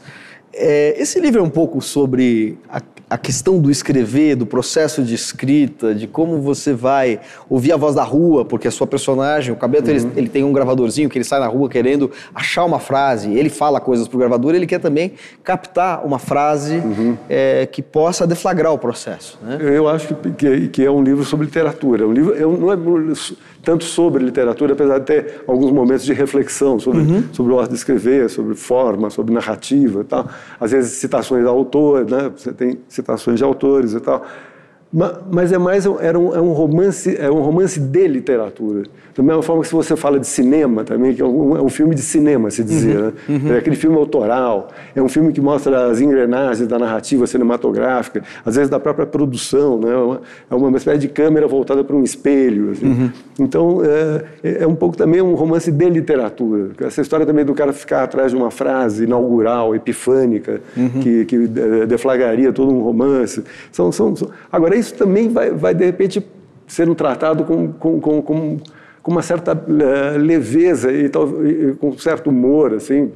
é, 0.52 1.00
esse 1.00 1.18
livro 1.20 1.40
é 1.40 1.42
um 1.42 1.50
pouco 1.50 1.80
sobre 1.80 2.58
a 2.68 2.80
a 3.12 3.19
questão 3.19 3.59
do 3.59 3.71
escrever, 3.71 4.35
do 4.37 4.47
processo 4.47 5.02
de 5.02 5.14
escrita, 5.14 5.95
de 5.95 6.07
como 6.07 6.40
você 6.40 6.73
vai 6.73 7.21
ouvir 7.47 7.71
a 7.71 7.76
voz 7.76 7.95
da 7.95 8.02
rua, 8.02 8.42
porque 8.42 8.66
a 8.66 8.71
sua 8.71 8.87
personagem, 8.87 9.52
o 9.52 9.57
Cabeto, 9.57 9.90
uhum. 9.90 9.97
ele, 9.97 10.12
ele, 10.16 10.28
tem 10.31 10.42
um 10.45 10.50
gravadorzinho 10.50 11.11
que 11.11 11.19
ele 11.19 11.25
sai 11.25 11.38
na 11.38 11.47
rua 11.47 11.69
querendo 11.69 12.11
achar 12.35 12.64
uma 12.64 12.78
frase, 12.78 13.31
ele 13.31 13.50
fala 13.50 13.83
coisas 13.83 14.09
pro 14.09 14.19
gravador, 14.19 14.54
ele 14.54 14.66
quer 14.66 14.78
também 14.78 15.12
captar 15.45 16.07
uma 16.07 16.19
frase 16.19 16.76
uhum. 16.76 17.19
é, 17.28 17.66
que 17.66 17.83
possa 17.83 18.26
deflagrar 18.26 18.73
o 18.73 18.78
processo. 18.78 19.38
Né? 19.42 19.59
Eu 19.61 19.87
acho 19.88 20.14
que, 20.14 20.31
que, 20.31 20.69
que, 20.69 20.83
é 20.83 20.90
um 20.90 21.02
livro 21.02 21.23
sobre 21.23 21.45
literatura. 21.45 22.07
Um 22.07 22.12
livro, 22.12 22.59
não 22.59 22.73
é 22.73 22.76
tanto 23.62 23.85
sobre 23.85 24.25
literatura, 24.25 24.73
apesar 24.73 24.99
de 24.99 25.07
ter 25.07 25.45
alguns 25.47 25.71
momentos 25.71 26.04
de 26.04 26.12
reflexão 26.12 26.81
sobre, 26.81 27.00
uhum. 27.00 27.25
sobre 27.33 27.52
o 27.52 27.61
arte 27.61 27.71
de 27.71 27.76
escrever, 27.76 28.28
sobre 28.28 28.54
forma, 28.54 29.09
sobre 29.09 29.33
narrativa 29.33 30.00
e 30.00 30.04
tal. 30.04 30.28
Às 30.61 30.73
vezes 30.73 30.92
citações 30.92 31.42
de 31.42 31.49
autor, 31.49 32.09
né? 32.11 32.31
Você 32.37 32.52
tem 32.52 32.81
citações 32.88 33.38
de 33.38 33.45
autores 33.45 33.95
e 33.95 34.00
tal. 34.00 34.26
Mas 35.30 35.50
é 35.52 35.58
mais 35.58 35.87
era 35.87 36.18
um, 36.18 36.34
é 36.34 36.40
um 36.40 36.52
romance 36.52 37.16
é 37.18 37.30
um 37.30 37.40
romance 37.40 37.80
de 37.80 38.06
literatura 38.06 38.82
da 39.14 39.22
mesma 39.22 39.42
forma 39.42 39.62
que 39.62 39.68
se 39.68 39.75
você 39.75 39.94
fala 39.96 40.18
de 40.18 40.26
cinema 40.26 40.84
também 40.84 41.14
que 41.14 41.22
é 41.22 41.25
um, 41.25 41.56
é 41.56 41.62
um 41.62 41.68
filme 41.68 41.94
de 41.94 42.02
cinema 42.02 42.50
se 42.50 42.62
dizia 42.62 42.99
uhum, 42.99 43.04
né? 43.04 43.12
uhum. 43.28 43.52
é 43.54 43.58
aquele 43.58 43.76
filme 43.76 43.96
autoral 43.96 44.68
é 44.94 45.02
um 45.02 45.08
filme 45.08 45.32
que 45.32 45.40
mostra 45.40 45.90
as 45.90 46.00
engrenagens 46.00 46.66
da 46.68 46.78
narrativa 46.78 47.26
cinematográfica 47.26 48.22
às 48.44 48.56
vezes 48.56 48.70
da 48.70 48.80
própria 48.80 49.06
produção 49.06 49.78
né 49.78 49.92
é 49.92 49.96
uma, 49.96 50.20
é 50.50 50.54
uma 50.54 50.76
espécie 50.76 50.99
de 50.99 51.08
câmera 51.08 51.46
voltada 51.46 51.82
para 51.84 51.96
um 51.96 52.02
espelho 52.02 52.72
assim. 52.72 52.87
uhum. 52.87 53.11
então 53.40 53.82
é, 53.84 54.62
é 54.62 54.66
um 54.66 54.75
pouco 54.75 54.96
também 54.96 55.20
um 55.20 55.34
romance 55.34 55.70
de 55.70 55.90
literatura 55.90 56.70
essa 56.80 57.00
história 57.00 57.26
também 57.26 57.44
do 57.44 57.54
cara 57.54 57.72
ficar 57.72 58.04
atrás 58.04 58.30
de 58.30 58.37
uma 58.37 58.50
frase 58.50 59.04
inaugural 59.04 59.75
epifânica 59.75 60.61
uhum. 60.76 61.00
que, 61.00 61.25
que 61.26 61.37
é, 61.37 61.87
deflagraria 61.87 62.52
todo 62.52 62.70
um 62.70 62.82
romance 62.82 63.42
são, 63.70 63.92
são, 63.92 64.16
são 64.16 64.28
agora 64.50 64.81
isso 64.86 64.94
também 64.94 65.28
vai, 65.28 65.50
vai 65.50 65.74
de 65.74 65.84
repente, 65.84 66.24
sendo 66.66 66.94
tratado 66.94 67.44
com, 67.44 67.72
com, 67.72 68.00
com, 68.00 68.22
com 68.22 68.58
com 69.02 69.10
uma 69.10 69.22
certa 69.22 69.52
uh, 69.52 70.18
leveza 70.18 70.92
e, 70.92 71.08
tal, 71.08 71.44
e, 71.44 71.74
com 71.74 71.88
um 71.88 71.98
certo 71.98 72.30
humor, 72.30 72.74
assim, 72.74 73.10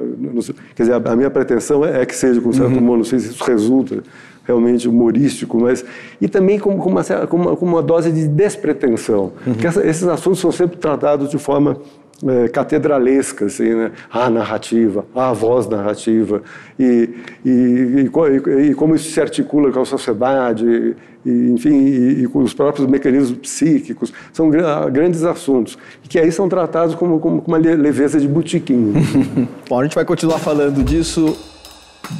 quer 0.75 0.82
dizer, 0.82 0.94
a, 0.94 1.12
a, 1.12 1.16
minha 1.16 1.30
pretensão 1.30 1.85
é 1.85 2.04
que 2.04 2.14
seja 2.14 2.40
com 2.40 2.49
um 2.49 2.52
certo 2.52 2.73
uhum. 2.73 2.78
humor, 2.78 2.96
não 2.96 3.04
sei 3.04 3.20
se 3.20 3.28
isso 3.28 3.44
resulta 3.44 4.02
realmente 4.44 4.88
humorístico, 4.88 5.61
mas 5.61 5.85
e 6.20 6.28
também 6.28 6.58
com, 6.58 6.76
com, 6.76 6.90
uma, 6.90 7.04
com, 7.04 7.37
uma, 7.37 7.56
com 7.56 7.66
uma 7.66 7.82
dose 7.82 8.11
de 8.11 8.26
despretensão, 8.26 9.32
uhum. 9.46 9.52
porque 9.52 9.66
essa, 9.66 9.87
esses 9.87 10.06
assuntos 10.08 10.40
são 10.40 10.50
sempre 10.50 10.76
tratados 10.76 11.30
de 11.30 11.38
forma 11.38 11.76
é, 12.25 12.49
catedralesca, 12.49 13.46
assim, 13.46 13.75
né? 13.75 13.92
a 14.11 14.30
narrativa, 14.30 15.04
a 15.14 15.32
voz 15.32 15.66
narrativa, 15.68 16.42
e, 16.78 17.11
e, 17.44 17.50
e, 17.50 18.70
e, 18.70 18.75
como 18.75 18.94
isso 18.94 19.11
se 19.11 19.20
articula 19.20 19.70
com 19.70 19.80
a 19.80 19.85
sociedade, 19.85 20.96
enfim, 21.25 21.75
e, 22.23 22.26
com 22.28 22.38
os 22.38 22.54
próprios 22.54 22.87
mecanismos 22.87 23.38
psíquicos, 23.38 24.12
são 24.32 24.49
grandes 24.49 25.25
assuntos, 25.25 25.76
que 26.08 26.18
aí 26.18 26.32
são 26.32 26.49
tratados 26.49 26.94
como 26.94 27.16
uma 27.46 27.58
leveza 27.58 28.18
de 28.18 28.28
botiquim. 28.28 28.94
Bom, 29.68 29.80
a 29.80 29.85
gente 29.85 29.94
vai 29.94 30.04
continuar 30.04 30.38
falando 30.38 30.82
disso 30.82 31.37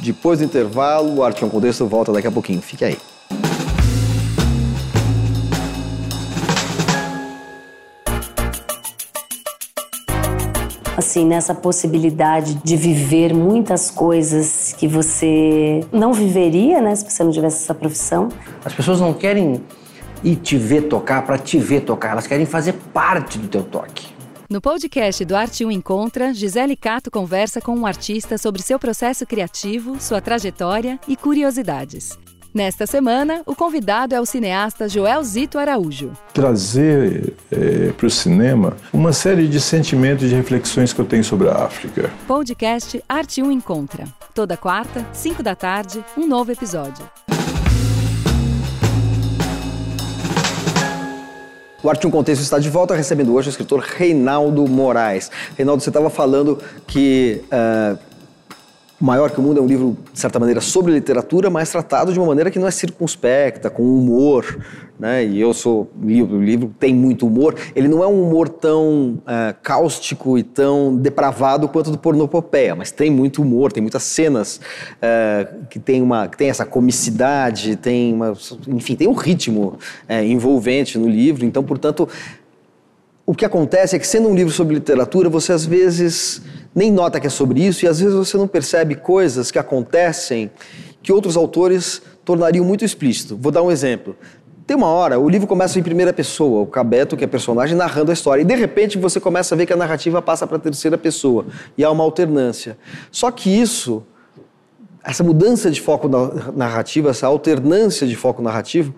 depois 0.03 0.39
do 0.39 0.45
intervalo, 0.45 1.15
o 1.15 1.23
Arte 1.23 1.43
um 1.43 1.49
Contexto 1.49 1.85
volta 1.85 2.11
daqui 2.11 2.27
a 2.27 2.31
pouquinho, 2.31 2.61
fique 2.61 2.83
aí. 2.83 2.97
Assim, 10.97 11.23
nessa 11.23 11.53
possibilidade 11.53 12.55
de 12.63 12.75
viver 12.75 13.31
muitas 13.31 13.91
coisas 13.91 14.73
que 14.75 14.87
você 14.87 15.81
não 15.91 16.11
viveria, 16.11 16.81
né, 16.81 16.95
se 16.95 17.07
você 17.07 17.23
não 17.23 17.31
tivesse 17.31 17.63
essa 17.63 17.75
profissão. 17.75 18.29
As 18.65 18.73
pessoas 18.73 18.99
não 18.99 19.13
querem 19.13 19.61
ir 20.23 20.35
te 20.37 20.57
ver 20.57 20.87
tocar 20.87 21.23
para 21.23 21.37
te 21.37 21.59
ver 21.59 21.81
tocar, 21.81 22.13
elas 22.13 22.25
querem 22.25 22.47
fazer 22.47 22.73
parte 22.91 23.37
do 23.37 23.47
teu 23.47 23.63
toque. 23.63 24.07
No 24.49 24.59
podcast 24.59 25.23
do 25.23 25.35
Arte 25.35 25.65
1 25.65 25.71
Encontra, 25.71 26.33
Gisele 26.33 26.75
Cato 26.75 27.11
conversa 27.11 27.61
com 27.61 27.75
um 27.75 27.85
artista 27.85 28.37
sobre 28.37 28.63
seu 28.63 28.79
processo 28.79 29.25
criativo, 29.25 29.99
sua 29.99 30.21
trajetória 30.21 30.99
e 31.07 31.15
curiosidades. 31.15 32.17
Nesta 32.57 32.87
semana, 32.87 33.43
o 33.45 33.53
convidado 33.55 34.15
é 34.15 34.19
o 34.19 34.25
cineasta 34.25 34.89
Joel 34.89 35.23
Zito 35.23 35.59
Araújo. 35.59 36.13
Trazer 36.33 37.35
é, 37.51 37.91
para 37.91 38.07
o 38.07 38.09
cinema 38.09 38.75
uma 38.91 39.13
série 39.13 39.47
de 39.47 39.61
sentimentos 39.61 40.31
e 40.31 40.33
reflexões 40.33 40.91
que 40.91 40.99
eu 40.99 41.05
tenho 41.05 41.23
sobre 41.23 41.49
a 41.49 41.53
África. 41.53 42.09
Podcast 42.25 42.99
Arte 43.07 43.43
1 43.43 43.51
Encontra. 43.51 44.05
Toda 44.33 44.57
quarta, 44.57 45.05
5 45.13 45.43
da 45.43 45.53
tarde, 45.53 46.03
um 46.17 46.25
novo 46.25 46.51
episódio. 46.51 47.07
O 51.83 51.89
Arte 51.91 52.07
um 52.07 52.11
Contexto 52.11 52.41
está 52.41 52.57
de 52.57 52.71
volta, 52.71 52.95
recebendo 52.95 53.35
hoje 53.35 53.49
o 53.49 53.51
escritor 53.51 53.81
Reinaldo 53.81 54.67
Moraes. 54.67 55.29
Reinaldo, 55.55 55.83
você 55.83 55.91
estava 55.91 56.09
falando 56.09 56.59
que 56.87 57.43
uh, 57.45 57.99
Maior 58.99 59.29
que 59.29 59.39
o 59.39 59.43
Mundo 59.43 59.59
é 59.59 59.61
um 59.61 59.67
livro, 59.67 59.95
de 60.11 60.19
certa 60.19 60.39
maneira, 60.39 60.59
sobre 60.59 60.91
literatura, 60.91 61.51
mas 61.51 61.69
tratado 61.69 62.11
de 62.11 62.17
uma 62.17 62.27
maneira 62.27 62.49
que 62.49 62.57
não 62.57 62.67
é 62.67 62.71
circunspecta, 62.71 63.69
com 63.69 63.83
humor, 63.83 64.59
né? 64.99 65.23
E 65.23 65.39
eu 65.39 65.53
sou... 65.53 65.87
O 66.01 66.41
livro 66.41 66.73
tem 66.79 66.95
muito 66.95 67.27
humor. 67.27 67.53
Ele 67.75 67.87
não 67.87 68.03
é 68.03 68.07
um 68.07 68.23
humor 68.23 68.49
tão 68.49 69.19
uh, 69.19 69.55
cáustico 69.61 70.35
e 70.35 70.41
tão 70.41 70.95
depravado 70.95 71.67
quanto 71.67 71.91
do 71.91 71.97
Pornopopeia, 71.99 72.75
mas 72.75 72.89
tem 72.89 73.11
muito 73.11 73.43
humor, 73.43 73.71
tem 73.71 73.81
muitas 73.81 74.01
cenas 74.01 74.59
uh, 74.95 75.65
que 75.69 75.77
tem, 75.77 76.01
uma, 76.01 76.27
que 76.27 76.35
tem 76.35 76.49
essa 76.49 76.65
comicidade, 76.65 77.75
tem 77.75 78.11
uma... 78.15 78.33
Enfim, 78.67 78.95
tem 78.95 79.07
um 79.07 79.13
ritmo 79.13 79.77
uh, 80.09 80.23
envolvente 80.23 80.97
no 80.97 81.07
livro. 81.07 81.45
Então, 81.45 81.63
portanto, 81.63 82.09
o 83.29 83.35
que 83.35 83.43
acontece 83.43 83.93
é 83.93 83.99
que, 83.99 84.07
sendo 84.07 84.29
um 84.29 84.33
livro 84.33 84.53
sobre 84.53 84.73
literatura, 84.73 85.27
você 85.27 85.51
às 85.51 85.65
vezes 85.65 86.41
nem 86.73 86.89
nota 86.89 87.19
que 87.19 87.27
é 87.27 87.29
sobre 87.29 87.61
isso 87.61 87.83
e 87.83 87.87
às 87.87 87.99
vezes 87.99 88.15
você 88.15 88.37
não 88.37 88.47
percebe 88.47 88.95
coisas 88.95 89.51
que 89.51 89.59
acontecem 89.59 90.49
que 91.03 91.11
outros 91.11 91.35
autores 91.35 92.01
tornariam 92.23 92.63
muito 92.63 92.85
explícito. 92.85 93.35
Vou 93.35 93.51
dar 93.51 93.61
um 93.61 93.69
exemplo. 93.69 94.15
Tem 94.65 94.77
uma 94.77 94.87
hora, 94.87 95.19
o 95.19 95.27
livro 95.27 95.45
começa 95.45 95.77
em 95.77 95.83
primeira 95.83 96.13
pessoa, 96.13 96.61
o 96.61 96.67
Cabeto, 96.67 97.17
que 97.17 97.23
é 97.25 97.27
personagem, 97.27 97.75
narrando 97.75 98.11
a 98.11 98.13
história. 98.13 98.43
E 98.43 98.45
de 98.45 98.55
repente 98.55 98.97
você 98.97 99.19
começa 99.19 99.53
a 99.53 99.57
ver 99.57 99.65
que 99.65 99.73
a 99.73 99.77
narrativa 99.77 100.21
passa 100.21 100.47
para 100.47 100.55
a 100.55 100.59
terceira 100.59 100.97
pessoa. 100.97 101.47
E 101.77 101.83
há 101.83 101.91
uma 101.91 102.05
alternância. 102.05 102.77
Só 103.11 103.29
que 103.29 103.49
isso, 103.49 104.03
essa 105.03 105.21
mudança 105.21 105.69
de 105.69 105.81
foco 105.81 106.09
narrativo, 106.55 107.09
essa 107.09 107.27
alternância 107.27 108.07
de 108.07 108.15
foco 108.15 108.41
narrativo, 108.41 108.93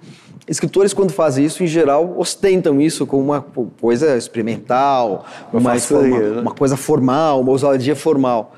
Escritores, 0.50 0.94
quando 0.94 1.12
fazem 1.12 1.46
isso, 1.46 1.64
em 1.64 1.68
geral, 1.68 2.16
ostentam 2.18 2.82
isso 2.82 3.06
como 3.06 3.22
uma 3.22 3.46
coisa 3.80 4.18
experimental, 4.18 5.26
uma, 5.54 5.60
uma, 5.60 5.72
façanha, 5.74 6.16
uma, 6.16 6.20
né? 6.20 6.42
uma 6.42 6.52
coisa 6.52 6.76
formal, 6.76 7.42
uma 7.42 7.52
ousadia 7.52 7.96
formal. 7.96 8.56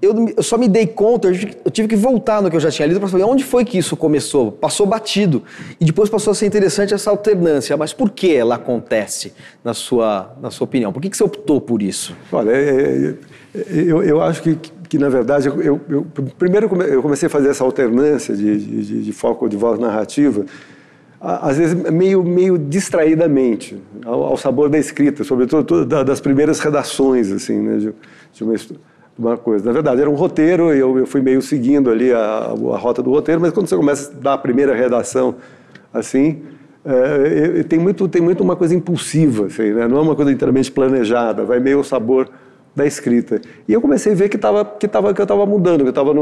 Eu, 0.00 0.28
eu, 0.36 0.42
só 0.42 0.56
me 0.56 0.68
dei 0.68 0.86
conta, 0.86 1.28
eu 1.28 1.70
tive 1.70 1.88
que 1.88 1.96
voltar 1.96 2.40
no 2.40 2.48
que 2.48 2.54
eu 2.54 2.60
já 2.60 2.70
tinha 2.70 2.86
lido 2.86 3.00
para 3.00 3.08
saber 3.08 3.24
onde 3.24 3.42
foi 3.42 3.64
que 3.64 3.76
isso 3.76 3.96
começou. 3.96 4.52
Passou 4.52 4.86
batido. 4.86 5.42
E 5.80 5.84
depois 5.84 6.08
passou 6.08 6.30
a 6.30 6.34
ser 6.34 6.46
interessante 6.46 6.94
essa 6.94 7.10
alternância. 7.10 7.76
Mas 7.76 7.92
por 7.92 8.10
que 8.10 8.34
ela 8.34 8.54
acontece, 8.54 9.32
na 9.64 9.74
sua, 9.74 10.32
na 10.40 10.50
sua 10.50 10.64
opinião? 10.64 10.92
Por 10.92 11.00
que, 11.02 11.10
que 11.10 11.16
você 11.16 11.24
optou 11.24 11.60
por 11.60 11.82
isso? 11.82 12.16
Olha, 12.30 12.50
é, 12.50 13.14
é, 13.54 13.58
é 13.58 13.64
eu, 13.72 14.02
eu 14.02 14.20
acho 14.20 14.42
que, 14.42 14.56
que, 14.88 14.98
na 14.98 15.08
verdade, 15.08 15.48
eu, 15.48 15.80
eu, 15.88 16.06
primeiro 16.38 16.68
eu 16.84 17.02
comecei 17.02 17.26
a 17.26 17.30
fazer 17.30 17.48
essa 17.48 17.64
alternância 17.64 18.36
de, 18.36 18.58
de, 18.58 19.02
de 19.02 19.12
foco 19.12 19.48
de 19.48 19.56
voz 19.56 19.78
narrativa 19.78 20.44
às 21.20 21.56
vezes 21.56 21.74
meio, 21.90 22.22
meio 22.22 22.58
distraidamente, 22.58 23.80
ao, 24.04 24.22
ao 24.24 24.36
sabor 24.36 24.68
da 24.68 24.78
escrita, 24.78 25.24
sobretudo 25.24 25.84
das 25.84 26.20
primeiras 26.20 26.60
redações, 26.60 27.30
assim, 27.32 27.58
né, 27.58 27.76
de, 27.78 27.94
de, 28.32 28.44
uma, 28.44 28.54
uma, 29.18 29.36
coisa. 29.36 29.64
Na 29.64 29.72
verdade, 29.72 30.00
era 30.00 30.10
um 30.10 30.14
roteiro, 30.14 30.74
e 30.74 30.78
eu, 30.78 30.98
eu 30.98 31.06
fui 31.06 31.22
meio 31.22 31.40
seguindo 31.40 31.90
ali 31.90 32.12
a, 32.12 32.18
a, 32.18 32.76
rota 32.76 33.02
do 33.02 33.10
roteiro, 33.10 33.40
mas 33.40 33.52
quando 33.52 33.66
você 33.66 33.76
começa 33.76 34.12
a 34.12 34.20
dar 34.20 34.32
a 34.34 34.38
primeira 34.38 34.74
redação, 34.74 35.36
assim, 35.92 36.42
é, 36.84 37.62
tem, 37.62 37.78
muito, 37.78 38.06
tem 38.08 38.20
muito 38.20 38.42
uma 38.42 38.54
coisa 38.54 38.74
impulsiva, 38.74 39.46
assim, 39.46 39.72
né, 39.72 39.88
não 39.88 39.98
é 39.98 40.00
uma 40.00 40.14
coisa 40.14 40.30
inteiramente 40.30 40.70
planejada, 40.70 41.44
vai 41.44 41.58
meio 41.58 41.78
ao 41.78 41.84
sabor 41.84 42.28
da 42.76 42.86
escrita. 42.86 43.40
E 43.66 43.72
eu 43.72 43.80
comecei 43.80 44.12
a 44.12 44.14
ver 44.14 44.28
que, 44.28 44.36
tava, 44.36 44.62
que, 44.62 44.86
tava, 44.86 45.14
que 45.14 45.20
eu 45.20 45.24
estava 45.24 45.46
mudando, 45.46 45.80
que 45.80 45.86
eu 45.86 45.90
estava 45.90 46.12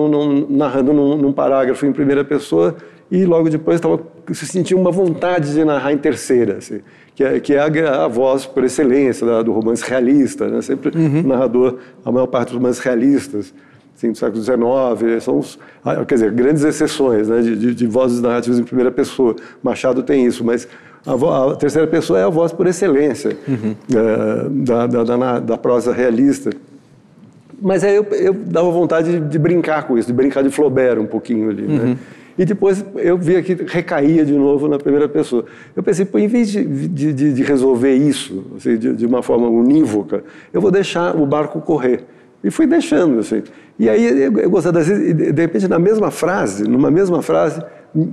narrando 0.49 0.92
num, 0.92 1.16
num 1.16 1.32
parágrafo 1.32 1.84
em 1.84 1.92
primeira 1.92 2.25
pessoa 2.25 2.76
e 3.11 3.25
logo 3.25 3.50
depois 3.50 3.76
estava 3.76 4.00
se 4.32 4.46
sentia 4.46 4.76
uma 4.76 4.90
vontade 4.90 5.52
de 5.52 5.64
narrar 5.64 5.92
em 5.92 5.99
terceira, 5.99 6.56
assim, 6.56 6.80
que 7.14 7.23
é, 7.23 7.40
que 7.40 7.52
é 7.52 7.58
a, 7.58 8.04
a, 8.04 8.08
voz 8.08 8.46
por 8.46 8.64
excelência 8.64 9.26
da, 9.26 9.42
do 9.42 9.52
romance 9.52 9.84
realista, 9.87 10.49
né? 10.49 10.62
sempre 10.62 10.96
uhum. 10.96 11.20
o 11.20 11.26
narrador, 11.26 11.78
a 12.04 12.11
maior 12.11 12.26
parte 12.26 12.49
dos 12.49 12.56
romances 12.56 12.82
realistas, 12.82 13.52
assim, 13.94 14.12
do 14.12 14.16
século 14.16 14.42
XIX, 14.42 15.23
são 15.23 15.38
os, 15.38 15.58
ah, 15.84 16.04
quer 16.04 16.14
dizer, 16.14 16.32
grandes 16.32 16.64
exceções 16.64 17.28
né, 17.28 17.42
de, 17.42 17.56
de, 17.56 17.75
de 17.75 17.87
vozes 17.87 18.23
narrativas 18.23 18.58
em 18.58 18.64
primeira 18.64 18.90
pessoa. 18.90 19.37
Machado 19.62 20.02
tem 20.02 20.25
isso, 20.25 20.42
mas 20.42 20.66
a, 21.06 21.52
a 21.52 21.56
terceira 21.56 21.87
pessoa 21.87 22.18
é 22.18 22.25
a 22.25 22.28
voz 22.28 22.52
por 22.52 22.66
excelência 22.66 23.37
uhum. 23.46 23.75
é, 23.90 24.49
da, 24.49 24.87
da, 24.87 25.04
da, 25.04 25.40
da, 25.40 25.58
prosa 25.58 25.92
realista. 25.92 26.50
Mas 27.61 27.84
aí 27.84 27.94
eu, 27.94 28.04
eu 28.12 28.32
dava 28.32 28.70
vontade 28.70 29.12
de, 29.12 29.20
de, 29.20 29.38
brincar 29.38 29.87
com 29.87 29.99
isso, 29.99 30.08
de 30.08 30.14
brincar 30.14 30.42
de 30.42 30.50
Flaubert 30.50 30.99
um 30.99 31.06
pouquinho 31.06 31.50
ali. 31.50 31.62
Né? 31.62 31.75
Uhum. 31.75 31.90
Né? 31.90 31.99
E 32.37 32.44
depois 32.44 32.84
eu 32.96 33.16
via 33.16 33.42
que 33.42 33.54
recaía 33.54 34.25
de 34.25 34.32
novo 34.32 34.66
na 34.66 34.78
primeira 34.78 35.08
pessoa. 35.08 35.44
Eu 35.76 35.82
pensei, 35.82 36.04
pô, 36.04 36.18
em 36.18 36.26
vez 36.26 36.50
de, 36.50 36.64
de, 36.64 37.12
de 37.12 37.42
resolver 37.42 37.94
isso 37.94 38.44
assim, 38.56 38.76
de, 38.76 38.92
de, 38.92 39.06
uma 39.06 39.23
forma 39.23 39.46
unívoca, 39.49 40.25
eu 40.52 40.61
vou 40.61 40.70
deixar 40.70 41.14
o 41.16 41.25
barco 41.25 41.61
correr. 41.61 42.04
E 42.42 42.50
fui 42.50 42.66
deixando, 42.66 43.20
assim. 43.20 43.42
E 43.78 43.88
aí 43.88 44.04
eu, 44.04 44.38
eu 44.38 44.50
gostava, 44.50 44.82
de 44.82 45.40
repente, 45.40 45.68
na 45.68 45.78
mesma 45.78 46.11
frase, 46.11 46.64
numa 46.64 46.90
mesma 46.90 47.23
frase, 47.23 47.62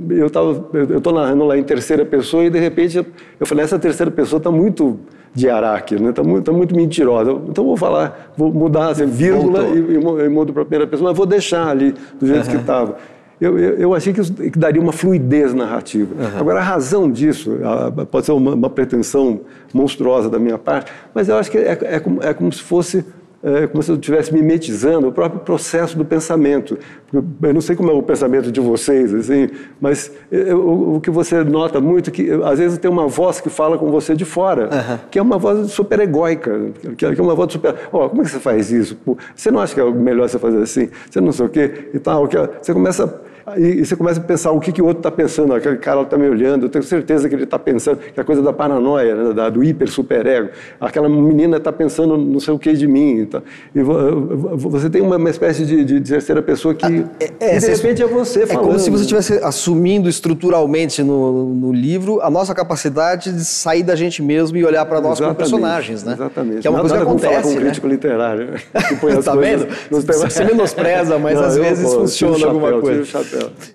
eu 0.09 0.27
estava 0.27 0.65
eu 0.73 0.97
estou 0.97 1.13
narrando 1.13 1.45
lá 1.45 1.57
em 1.57 1.63
terceira 1.63 2.05
pessoa 2.05 2.45
e 2.45 2.49
de 2.49 2.59
repente 2.59 2.97
eu, 2.97 3.05
eu 3.39 3.45
falei 3.45 3.63
essa 3.63 3.79
terceira 3.79 4.11
pessoa 4.11 4.37
está 4.37 4.51
muito 4.51 4.99
de 5.33 5.49
araque, 5.49 5.95
né? 5.95 6.09
Está 6.09 6.23
muito, 6.23 6.43
tá 6.43 6.51
muito 6.51 6.75
mentirosa. 6.75 7.31
Então 7.47 7.63
vou 7.63 7.77
falar, 7.77 8.31
vou 8.35 8.51
mudar 8.51 8.89
assim, 8.89 9.05
vírgula 9.05 9.63
e, 9.69 9.95
e, 9.95 10.29
mudo 10.29 10.51
para 10.53 10.63
a 10.63 10.65
primeira 10.65 10.87
pessoa, 10.87 11.09
mas 11.09 11.17
vou 11.17 11.25
deixar 11.25 11.67
ali 11.67 11.95
do 12.19 12.27
jeito 12.27 12.45
uhum. 12.45 12.51
que 12.51 12.57
estava. 12.57 12.97
Eu, 13.39 13.57
eu, 13.57 13.77
eu, 13.77 13.95
achei 13.95 14.13
que, 14.13 14.21
isso, 14.21 14.33
que 14.33 14.59
daria 14.59 14.79
uma 14.79 14.91
fluidez 14.91 15.51
narrativa. 15.51 16.13
Uhum. 16.13 16.39
Agora, 16.39 16.59
a 16.59 16.63
razão 16.63 17.09
disso, 17.09 17.57
a, 17.63 18.05
pode 18.05 18.27
ser 18.27 18.33
uma, 18.33 18.53
uma, 18.53 18.69
pretensão 18.69 19.41
monstruosa 19.73 20.29
da 20.29 20.37
minha 20.37 20.59
parte, 20.59 20.91
mas 21.11 21.27
eu 21.27 21.37
acho 21.37 21.49
que 21.49 21.57
é, 21.57 21.77
é, 21.81 21.99
como, 21.99 22.21
é 22.21 22.33
como 22.35 22.51
se 22.51 22.61
fosse 22.61 23.03
é 23.43 23.67
como 23.67 23.81
se 23.81 23.91
eu 23.91 23.95
estivesse 23.95 24.33
mimetizando 24.33 25.07
o 25.07 25.11
próprio 25.11 25.41
processo 25.41 25.97
do 25.97 26.05
pensamento. 26.05 26.77
Eu 27.13 27.53
não 27.53 27.61
sei 27.61 27.75
como 27.75 27.89
é 27.89 27.93
o 27.93 28.03
pensamento 28.03 28.51
de 28.51 28.59
vocês, 28.59 29.13
assim, 29.13 29.49
mas 29.79 30.11
eu, 30.31 30.95
o 30.95 31.01
que 31.01 31.09
você 31.09 31.43
nota 31.43 31.81
muito 31.81 32.09
é 32.09 32.13
que 32.13 32.29
às 32.43 32.59
vezes 32.59 32.77
tem 32.77 32.89
uma 32.89 33.07
voz 33.07 33.41
que 33.41 33.49
fala 33.49 33.77
com 33.77 33.89
você 33.89 34.15
de 34.15 34.25
fora, 34.25 34.65
uhum. 34.65 34.97
que 35.09 35.17
é 35.17 35.21
uma 35.21 35.37
voz 35.37 35.71
super 35.71 35.99
egóica, 35.99 36.71
que 36.95 37.05
é 37.05 37.21
uma 37.21 37.35
voz 37.35 37.51
super. 37.51 37.75
Oh, 37.91 38.09
como 38.09 38.21
é 38.21 38.25
que 38.25 38.31
você 38.31 38.39
faz 38.39 38.71
isso? 38.71 38.97
Você 39.35 39.49
não 39.49 39.59
acha 39.59 39.73
que 39.73 39.81
é 39.81 39.91
melhor 39.91 40.29
você 40.29 40.37
fazer 40.37 40.61
assim? 40.61 40.89
Você 41.09 41.19
não 41.19 41.31
sei 41.31 41.45
o 41.45 41.49
quê 41.49 41.89
e 41.93 41.99
tal. 41.99 42.27
Que 42.27 42.37
você 42.61 42.73
começa 42.73 43.21
e, 43.57 43.85
você 43.85 43.95
começa 43.95 44.19
a 44.19 44.23
pensar 44.23 44.51
o 44.51 44.59
que, 44.59 44.71
que 44.71 44.81
o 44.81 44.85
outro 44.85 44.99
está 44.99 45.11
pensando, 45.11 45.53
aquele 45.53 45.77
cara 45.77 46.01
está 46.01 46.17
me 46.17 46.27
olhando, 46.27 46.65
eu 46.65 46.69
tenho 46.69 46.83
certeza 46.83 47.27
que 47.27 47.35
ele 47.35 47.43
está 47.43 47.57
pensando, 47.57 47.97
que 47.97 48.19
é 48.19 48.21
a 48.21 48.25
coisa 48.25 48.41
da 48.41 48.53
paranoia, 48.53 49.15
né, 49.15 49.33
da, 49.33 49.49
do 49.49 49.63
hiper 49.63 49.89
superego, 49.89 50.49
aquela 50.79 51.09
menina 51.09 51.57
está 51.57 51.71
pensando 51.71 52.17
não 52.17 52.39
sei 52.39 52.53
o 52.53 52.59
que 52.59 52.73
de 52.73 52.87
mim. 52.87 53.25
Tá? 53.25 53.41
E 53.75 53.81
você 53.81 54.89
tem 54.89 55.01
uma, 55.01 55.17
uma 55.17 55.29
espécie 55.29 55.65
de, 55.65 55.83
de, 55.83 56.01
terceira 56.01 56.41
pessoa 56.41 56.73
que, 56.73 56.85
ah, 56.85 57.09
é, 57.19 57.55
é, 57.55 57.59
de 57.59 57.67
repente 57.67 58.01
é 58.01 58.07
você 58.07 58.45
falando. 58.45 58.63
É 58.63 58.67
como 58.67 58.79
se 58.79 58.89
você 58.89 59.01
estivesse 59.01 59.33
assumindo 59.43 60.09
estruturalmente 60.09 61.03
no, 61.03 61.53
no 61.53 61.73
livro 61.73 62.21
a 62.21 62.29
nossa 62.29 62.53
capacidade 62.53 63.31
de 63.31 63.45
sair 63.45 63.83
da 63.83 63.95
gente 63.95 64.21
mesmo 64.21 64.57
e 64.57 64.65
olhar 64.65 64.85
para 64.85 65.01
nós 65.01 65.19
como 65.19 65.35
personagens, 65.35 66.03
né? 66.03 66.13
Exatamente. 66.13 66.61
Que 66.61 66.67
é 66.67 66.69
uma 66.69 66.77
Nada 66.77 66.89
coisa 66.89 67.05
que 67.05 67.09
acontece, 67.09 67.33
falar 67.33 67.43
com 67.43 67.49
um 67.49 67.55
né? 67.55 67.61
crítico 67.61 67.87
literário. 67.87 68.49
Está 69.19 69.35
vendo? 69.35 69.67
Você 69.89 70.43
menospreza, 70.43 71.17
mas 71.19 71.35
não, 71.35 71.45
às 71.45 71.57
vezes 71.57 71.85
pô, 71.85 72.01
funciona 72.01 72.47
alguma 72.47 72.79
coisa. 72.79 73.03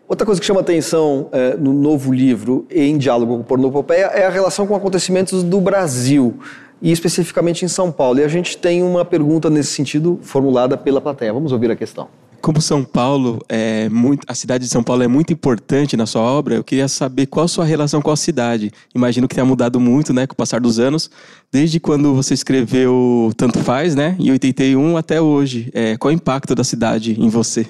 Outra 0.08 0.24
coisa 0.24 0.40
que 0.40 0.46
chama 0.46 0.60
atenção 0.60 1.28
é, 1.32 1.56
no 1.56 1.72
novo 1.72 2.12
livro, 2.12 2.66
em 2.70 2.96
diálogo 2.98 3.36
com 3.36 3.42
Pornopopeia, 3.42 4.06
é 4.06 4.26
a 4.26 4.30
relação 4.30 4.66
com 4.66 4.74
acontecimentos 4.74 5.42
do 5.42 5.60
Brasil 5.60 6.38
e 6.80 6.92
especificamente 6.92 7.64
em 7.64 7.68
São 7.68 7.90
Paulo. 7.90 8.20
E 8.20 8.24
a 8.24 8.28
gente 8.28 8.56
tem 8.56 8.82
uma 8.82 9.04
pergunta 9.04 9.48
nesse 9.48 9.72
sentido 9.72 10.18
formulada 10.22 10.76
pela 10.76 11.00
plateia. 11.00 11.32
Vamos 11.32 11.52
ouvir 11.52 11.70
a 11.70 11.76
questão. 11.76 12.08
Como 12.40 12.60
São 12.60 12.84
Paulo 12.84 13.40
é 13.48 13.88
muito, 13.88 14.24
a 14.28 14.34
cidade 14.34 14.64
de 14.64 14.70
São 14.70 14.82
Paulo 14.82 15.02
é 15.02 15.08
muito 15.08 15.32
importante 15.32 15.96
na 15.96 16.06
sua 16.06 16.22
obra, 16.22 16.54
eu 16.54 16.62
queria 16.62 16.86
saber 16.86 17.26
qual 17.26 17.46
a 17.46 17.48
sua 17.48 17.64
relação 17.64 18.00
com 18.00 18.10
a 18.10 18.16
cidade. 18.16 18.70
Imagino 18.94 19.26
que 19.26 19.34
tenha 19.34 19.44
mudado 19.44 19.80
muito, 19.80 20.12
né, 20.12 20.28
com 20.28 20.34
o 20.34 20.36
passar 20.36 20.60
dos 20.60 20.78
anos, 20.78 21.10
desde 21.50 21.80
quando 21.80 22.14
você 22.14 22.34
escreveu 22.34 23.32
Tanto 23.36 23.58
Faz, 23.60 23.96
né, 23.96 24.14
em 24.20 24.30
81 24.30 24.96
até 24.96 25.20
hoje. 25.20 25.70
É, 25.74 25.96
qual 25.96 26.12
o 26.12 26.14
impacto 26.14 26.54
da 26.54 26.62
cidade 26.62 27.16
em 27.18 27.28
você? 27.28 27.66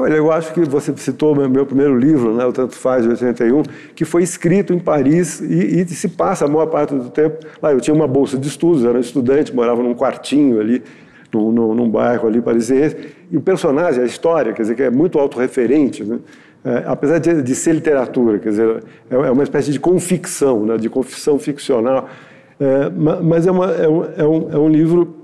Olha, 0.00 0.14
eu 0.14 0.30
acho 0.30 0.54
que 0.54 0.60
você 0.60 0.96
citou 0.96 1.34
meu, 1.34 1.50
meu 1.50 1.66
primeiro 1.66 1.98
livro, 1.98 2.32
né, 2.32 2.46
o 2.46 2.52
Tanto 2.52 2.76
Faz, 2.76 3.02
de 3.02 3.08
81, 3.08 3.64
que 3.96 4.04
foi 4.04 4.22
escrito 4.22 4.72
em 4.72 4.78
Paris 4.78 5.40
e, 5.40 5.80
e, 5.80 5.88
se 5.88 6.08
passa 6.08 6.44
a 6.44 6.48
maior 6.48 6.66
parte 6.66 6.94
do 6.94 7.10
tempo 7.10 7.44
lá. 7.60 7.72
Eu 7.72 7.80
tinha 7.80 7.92
uma 7.92 8.06
bolsa 8.06 8.38
de 8.38 8.46
estudos, 8.46 8.84
era 8.84 8.96
um 8.96 9.00
estudante, 9.00 9.52
morava 9.52 9.82
num 9.82 9.94
quartinho 9.94 10.60
ali, 10.60 10.84
num, 11.34 11.50
num, 11.50 11.74
num 11.74 11.90
bairro 11.90 12.28
ali 12.28 12.40
parisiense. 12.40 12.96
E 13.28 13.36
o 13.36 13.40
personagem, 13.40 14.00
a 14.00 14.06
história, 14.06 14.52
quer 14.52 14.62
dizer, 14.62 14.76
que 14.76 14.84
é 14.84 14.90
muito 14.90 15.18
autorreferente, 15.18 16.04
né? 16.04 16.20
É, 16.64 16.84
apesar 16.86 17.18
de, 17.18 17.42
de, 17.42 17.54
ser 17.56 17.72
literatura, 17.72 18.38
quer 18.38 18.50
dizer, 18.50 18.84
é, 19.10 19.14
é 19.14 19.30
uma 19.30 19.42
espécie 19.42 19.72
de 19.72 19.80
conficção, 19.80 20.64
né, 20.64 20.76
de 20.76 20.88
confissão 20.88 21.38
ficcional, 21.38 22.08
é, 22.60 22.90
mas 23.22 23.46
é, 23.46 23.50
uma, 23.50 23.72
é, 23.72 23.88
um, 23.88 24.04
é, 24.04 24.24
um, 24.24 24.50
é 24.52 24.58
um 24.58 24.68
livro 24.68 25.17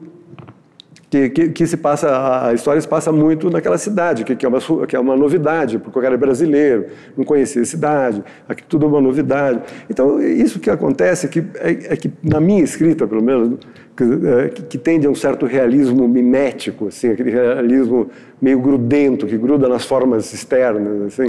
que, 1.14 1.30
que, 1.30 1.48
que, 1.50 1.66
se 1.66 1.76
passa, 1.76 2.48
a 2.48 2.52
história 2.52 2.80
se 2.80 2.88
passa 2.88 3.12
muito 3.12 3.48
naquela 3.48 3.78
cidade, 3.78 4.24
que, 4.24 4.34
que, 4.34 4.44
é, 4.44 4.48
uma, 4.48 4.58
que 4.86 4.96
é 4.96 4.98
uma 4.98 5.16
novidade, 5.16 5.78
porque 5.78 5.96
o 5.96 6.02
cara 6.02 6.14
é 6.14 6.18
brasileiro, 6.18 6.86
não 7.16 7.24
conhecia 7.24 7.62
a 7.62 7.64
cidade, 7.64 8.24
aqui 8.48 8.64
tudo 8.64 8.86
é 8.86 8.88
uma 8.88 9.00
novidade. 9.00 9.60
Então, 9.88 10.20
isso 10.20 10.58
que 10.58 10.68
acontece 10.68 11.26
é 11.26 11.28
que, 11.28 11.38
é, 11.60 11.92
é 11.92 11.96
que 11.96 12.10
na 12.20 12.40
minha 12.40 12.64
escrita, 12.64 13.06
pelo 13.06 13.22
menos, 13.22 13.58
é, 14.00 14.48
que, 14.48 14.62
que, 14.62 14.78
tende 14.78 15.06
a 15.06 15.10
um 15.10 15.14
certo 15.14 15.46
realismo 15.46 16.08
mimético, 16.08 16.88
assim, 16.88 17.10
aquele 17.10 17.30
realismo 17.30 18.08
meio 18.42 18.58
grudento, 18.58 19.24
que 19.24 19.38
gruda 19.38 19.68
nas 19.68 19.84
formas 19.84 20.32
externas, 20.34 21.02
assim, 21.02 21.26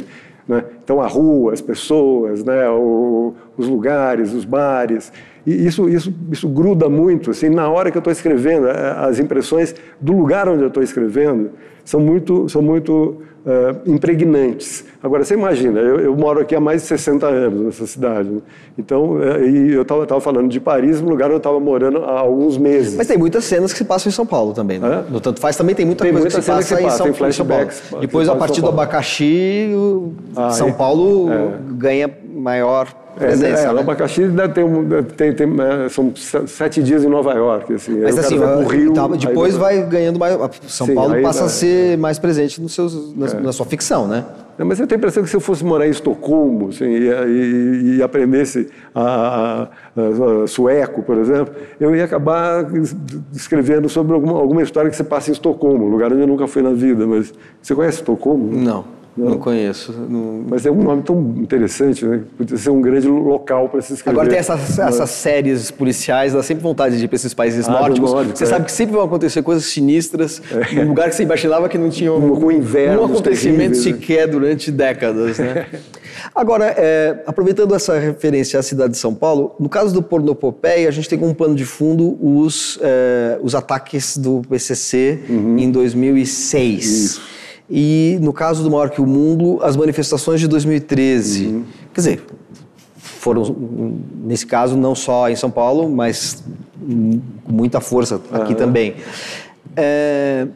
né? 0.48 0.63
Então, 0.84 1.02
a 1.02 1.08
rua, 1.08 1.54
as 1.54 1.62
pessoas, 1.62 2.43
né? 2.43 2.69
o, 2.69 3.34
os 3.58 3.67
lugares, 3.67 4.34
os 4.34 4.45
bares. 4.45 5.12
E 5.45 5.67
isso, 5.67 5.88
isso, 5.88 6.13
isso 6.31 6.47
gruda 6.49 6.89
muito. 6.89 7.31
Assim, 7.31 7.49
na 7.49 7.69
hora 7.69 7.91
que 7.91 7.97
eu 7.97 7.99
estou 7.99 8.12
escrevendo, 8.12 8.67
as 8.67 9.19
impressões 9.19 9.75
do 10.01 10.13
lugar 10.13 10.49
onde 10.49 10.63
eu 10.63 10.69
estou 10.69 10.81
escrevendo 10.81 11.51
são 11.84 11.99
muito, 11.99 12.49
são 12.49 12.63
muito 12.63 13.21
uh, 13.45 13.79
impregnantes. 13.86 14.86
Agora, 15.03 15.23
você 15.23 15.36
imagina, 15.36 15.79
eu, 15.79 15.99
eu, 15.99 16.15
moro 16.15 16.41
aqui 16.41 16.55
há 16.55 16.60
mais 16.60 16.81
de 16.81 16.88
60 16.88 17.27
anos 17.27 17.65
nessa 17.65 17.86
cidade. 17.86 18.27
Né? 18.27 18.41
Então, 18.75 19.19
e 19.43 19.71
eu 19.71 19.84
estava 19.84 20.19
falando 20.19 20.49
de 20.49 20.60
Paris, 20.60 20.99
um 20.99 21.05
lugar 21.05 21.27
onde 21.27 21.36
eu 21.36 21.38
estava 21.38 21.60
morando 21.60 22.03
há 22.03 22.19
alguns 22.19 22.58
meses. 22.58 22.95
Mas 22.95 23.05
tem 23.05 23.17
muitas 23.17 23.45
cenas 23.45 23.71
que 23.71 23.77
se 23.77 23.86
passam 23.86 24.10
em 24.10 24.13
São 24.13 24.25
Paulo 24.25 24.51
também. 24.51 24.79
Né? 24.79 25.05
No 25.10 25.21
Tanto 25.21 25.39
Faz 25.39 25.55
também 25.55 25.75
tem 25.75 25.86
muita 25.86 26.03
tem 26.03 26.12
coisa 26.12 26.25
muita 26.25 26.39
que 26.39 26.43
se 26.43 26.51
passa, 26.51 26.75
que 26.75 26.81
passa 26.81 26.95
em 26.95 26.97
São, 26.97 27.05
tem 27.05 27.13
flashbacks, 27.13 27.81
Paulo. 27.81 28.01
Depois, 28.01 28.27
a 28.27 28.36
partir 28.36 28.62
do 28.62 28.69
abacaxi, 28.69 29.69
ah, 30.36 30.49
São 30.49 30.73
Paulo 30.73 31.31
é. 31.31 31.60
ganha 31.73 32.10
maior 32.34 33.05
é, 33.15 33.28
presença. 33.28 33.62
É, 33.62 33.65
é, 33.65 33.73
né? 33.73 33.80
abacaxi 33.80 34.21
tem, 34.54 35.34
tem, 35.34 35.34
tem, 35.34 35.62
é, 35.62 35.89
são 35.89 36.13
sete 36.15 36.84
dias 36.84 37.04
em 37.04 37.08
Nova 37.08 37.34
York. 37.34 37.73
Assim, 37.73 37.99
Mas 38.01 38.17
assim, 38.17 38.38
Rio, 38.69 38.93
tá, 38.93 39.08
depois 39.08 39.56
vai, 39.56 39.80
vai, 39.80 39.89
ganhando 39.89 40.19
mais. 40.19 40.38
São 40.67 40.88
sim, 40.88 40.95
Paulo 40.95 41.21
passa 41.21 41.45
a 41.45 41.49
ser 41.49 41.97
mais 41.97 42.19
presente 42.19 42.62
nos 42.62 42.73
seus, 42.73 43.15
na, 43.15 43.28
é. 43.28 43.39
na 43.39 43.51
sua 43.54 43.65
ficção, 43.65 44.08
né? 44.08 44.25
mas 44.58 44.80
eu 44.80 44.88
tenho 44.88 44.97
a 44.97 44.99
impressão 44.99 45.21
que 45.21 45.30
se 45.30 45.36
eu 45.36 45.41
fosse 45.41 45.65
morar 45.65 45.86
em 45.86 45.89
Estocolmo 45.89 46.69
assim, 46.69 46.86
e, 46.86 47.10
e, 47.10 47.97
e, 47.97 48.01
aprendesse 48.01 48.69
a, 48.93 49.04
a, 49.04 50.43
a, 50.43 50.47
sueco, 50.47 51.04
por 51.04 51.17
exemplo, 51.17 51.54
eu 51.78 51.93
ia 51.93 52.06
acabar 52.06 52.65
escrevendo 53.34 53.89
sobre 53.89 54.13
alguma, 54.13 54.39
alguma 54.39 54.62
história 54.62 54.89
que 54.89 54.95
se 54.95 55.04
passa 55.04 55.30
em 55.30 55.34
Estocolmo, 55.34 55.89
lugar 55.89 56.10
onde 56.13 56.21
eu 56.21 56.28
nunca 56.28 56.47
fui 56.47 56.62
na 56.62 56.71
vida. 56.71 57.06
Mas 57.06 57.34
você 57.62 57.75
conhece 57.75 57.97
Estocolmo? 57.97 58.49
Não. 58.49 58.86
Não, 59.17 59.30
não 59.30 59.38
conheço. 59.38 59.93
Não... 59.93 60.43
Mas 60.49 60.65
é 60.65 60.71
um 60.71 60.84
nome 60.84 61.01
tão 61.01 61.36
interessante, 61.38 62.06
né? 62.06 62.21
Podia 62.38 62.58
ser 62.58 62.69
um 62.69 62.82
grande 62.82 63.08
local 63.08 63.69
para 63.69 63.82
se 63.82 63.93
escrever. 63.93 64.19
Agora 64.19 64.30
tem 64.30 64.39
essas, 64.39 64.78
essas 64.78 65.10
séries 65.10 65.71
policiais, 65.71 66.34
dá 66.34 66.43
sempre 66.43 66.62
vontade 66.62 66.97
de 66.97 67.06
ir 67.06 67.08
para 67.08 67.15
esses 67.15 67.34
países 67.34 67.67
ah, 67.67 67.71
nórdicos. 67.71 68.12
Nórdico, 68.12 68.38
você 68.38 68.43
é. 68.43 68.47
sabe 68.47 68.65
que 68.65 68.71
sempre 68.73 68.93
vão 68.95 69.06
acontecer 69.06 69.41
coisas 69.41 69.65
sinistras, 69.65 70.41
é. 70.51 70.75
num 70.75 70.89
lugar 70.89 71.10
que 71.10 71.15
você 71.15 71.23
imaginava 71.23 71.69
que 71.69 71.78
não 71.78 71.89
tinha 71.89 72.12
um, 72.12 72.45
um, 72.45 72.51
inverno, 72.51 73.04
um 73.04 73.06
acontecimento 73.06 73.78
sequer 73.78 74.28
durante 74.28 74.69
décadas. 74.69 75.39
Né? 75.39 75.65
Agora, 76.36 76.73
é, 76.78 77.23
aproveitando 77.25 77.73
essa 77.73 77.97
referência 77.97 78.60
à 78.60 78.63
cidade 78.63 78.91
de 78.91 78.97
São 78.97 79.13
Paulo, 79.13 79.56
no 79.60 79.69
caso 79.69 79.93
do 79.93 80.01
Pornopopeia, 80.01 80.89
a 80.89 80.91
gente 80.91 81.08
tem 81.08 81.17
como 81.17 81.34
pano 81.34 81.56
de 81.56 81.65
fundo 81.65 82.17
os, 82.21 82.80
é, 82.82 83.39
os 83.41 83.56
ataques 83.56 84.17
do 84.17 84.41
PCC 84.49 85.19
uhum. 85.30 85.58
em 85.58 85.71
2006. 85.71 86.86
Isso. 86.86 87.36
E 87.69 88.17
no 88.21 88.32
caso 88.32 88.63
do 88.63 88.69
Maior 88.69 88.89
que 88.89 89.01
o 89.01 89.08
Mundo, 89.08 89.60
as 89.63 89.75
manifestações 89.75 90.39
de 90.39 90.47
2013. 90.47 91.47
Uhum. 91.47 91.63
Quer 91.93 92.01
dizer, 92.01 92.25
foram, 92.97 93.56
nesse 94.23 94.45
caso, 94.45 94.78
não 94.78 94.93
só 94.93 95.30
em 95.30 95.36
São 95.36 95.49
Paulo, 95.49 95.89
mas 95.89 96.43
com 97.43 97.51
muita 97.51 97.80
força 97.82 98.21
aqui 98.32 98.54
uhum. 98.54 98.58
também. 98.58 98.95
É, 99.75 100.47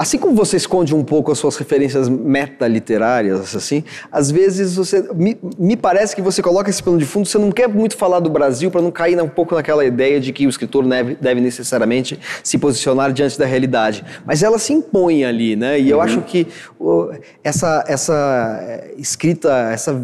assim 0.00 0.16
como 0.16 0.34
você 0.34 0.56
esconde 0.56 0.94
um 0.94 1.04
pouco 1.04 1.30
as 1.30 1.38
suas 1.38 1.58
referências 1.58 2.08
metaliterárias, 2.08 3.54
assim, 3.54 3.84
às 4.10 4.30
vezes 4.30 4.74
você 4.76 5.06
me, 5.14 5.38
me 5.58 5.76
parece 5.76 6.16
que 6.16 6.22
você 6.22 6.40
coloca 6.42 6.70
esse 6.70 6.82
plano 6.82 6.98
de 6.98 7.04
fundo, 7.04 7.28
você 7.28 7.36
não 7.36 7.52
quer 7.52 7.68
muito 7.68 7.98
falar 7.98 8.18
do 8.18 8.30
Brasil 8.30 8.70
para 8.70 8.80
não 8.80 8.90
cair 8.90 9.20
um 9.20 9.28
pouco 9.28 9.54
naquela 9.54 9.84
ideia 9.84 10.18
de 10.18 10.32
que 10.32 10.46
o 10.46 10.48
escritor 10.48 10.88
deve, 10.88 11.16
deve 11.16 11.42
necessariamente 11.42 12.18
se 12.42 12.56
posicionar 12.56 13.12
diante 13.12 13.38
da 13.38 13.44
realidade, 13.44 14.02
mas 14.24 14.42
ela 14.42 14.58
se 14.58 14.72
impõe 14.72 15.22
ali, 15.22 15.54
né? 15.54 15.78
E 15.78 15.90
eu 15.90 15.98
Uhum. 15.98 16.02
acho 16.02 16.22
que 16.22 16.46
o, 16.78 17.10
essa 17.44 17.84
essa 17.86 18.58
eh, 18.62 18.94
escrita, 18.96 19.70
essa 19.70 20.02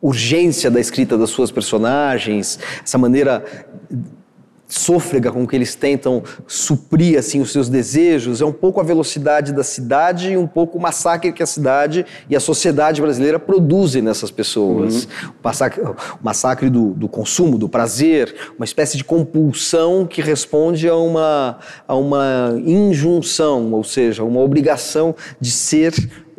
urgência 0.00 0.70
da 0.70 0.80
escrita 0.80 1.18
das 1.18 1.28
suas 1.28 1.50
personagens, 1.50 2.58
essa 2.82 2.96
maneira 2.96 3.44
sôfrega 4.68 5.32
com 5.32 5.46
que 5.46 5.56
eles 5.56 5.74
tentam 5.74 6.22
suprir 6.46 7.18
assim 7.18 7.40
os 7.40 7.50
seus 7.50 7.68
desejos 7.68 8.42
é 8.42 8.44
um 8.44 8.52
pouco 8.52 8.80
a 8.80 8.84
velocidade 8.84 9.52
da 9.52 9.64
cidade 9.64 10.32
e 10.32 10.36
um 10.36 10.46
pouco 10.46 10.76
o 10.76 10.80
massacre 10.80 11.32
que 11.32 11.42
a 11.42 11.46
cidade 11.46 12.04
e 12.28 12.36
a 12.36 12.40
sociedade 12.40 13.00
brasileira 13.00 13.38
produzem 13.38 14.02
nessas 14.02 14.30
pessoas. 14.30 15.04
O 15.04 15.08
massacre, 15.42 15.80
o 15.82 15.96
massacre 16.22 16.68
do, 16.68 16.90
do 16.90 17.08
consumo, 17.08 17.56
do 17.56 17.68
prazer, 17.68 18.34
uma 18.56 18.64
espécie 18.64 18.96
de 18.96 19.04
compulsão 19.04 20.06
que 20.06 20.20
responde 20.20 20.88
a 20.88 20.96
uma, 20.96 21.58
a 21.86 21.96
uma 21.96 22.54
injunção, 22.64 23.72
ou 23.72 23.82
seja, 23.82 24.22
uma 24.22 24.40
obrigação 24.40 25.14
de 25.40 25.50
ser 25.50 25.94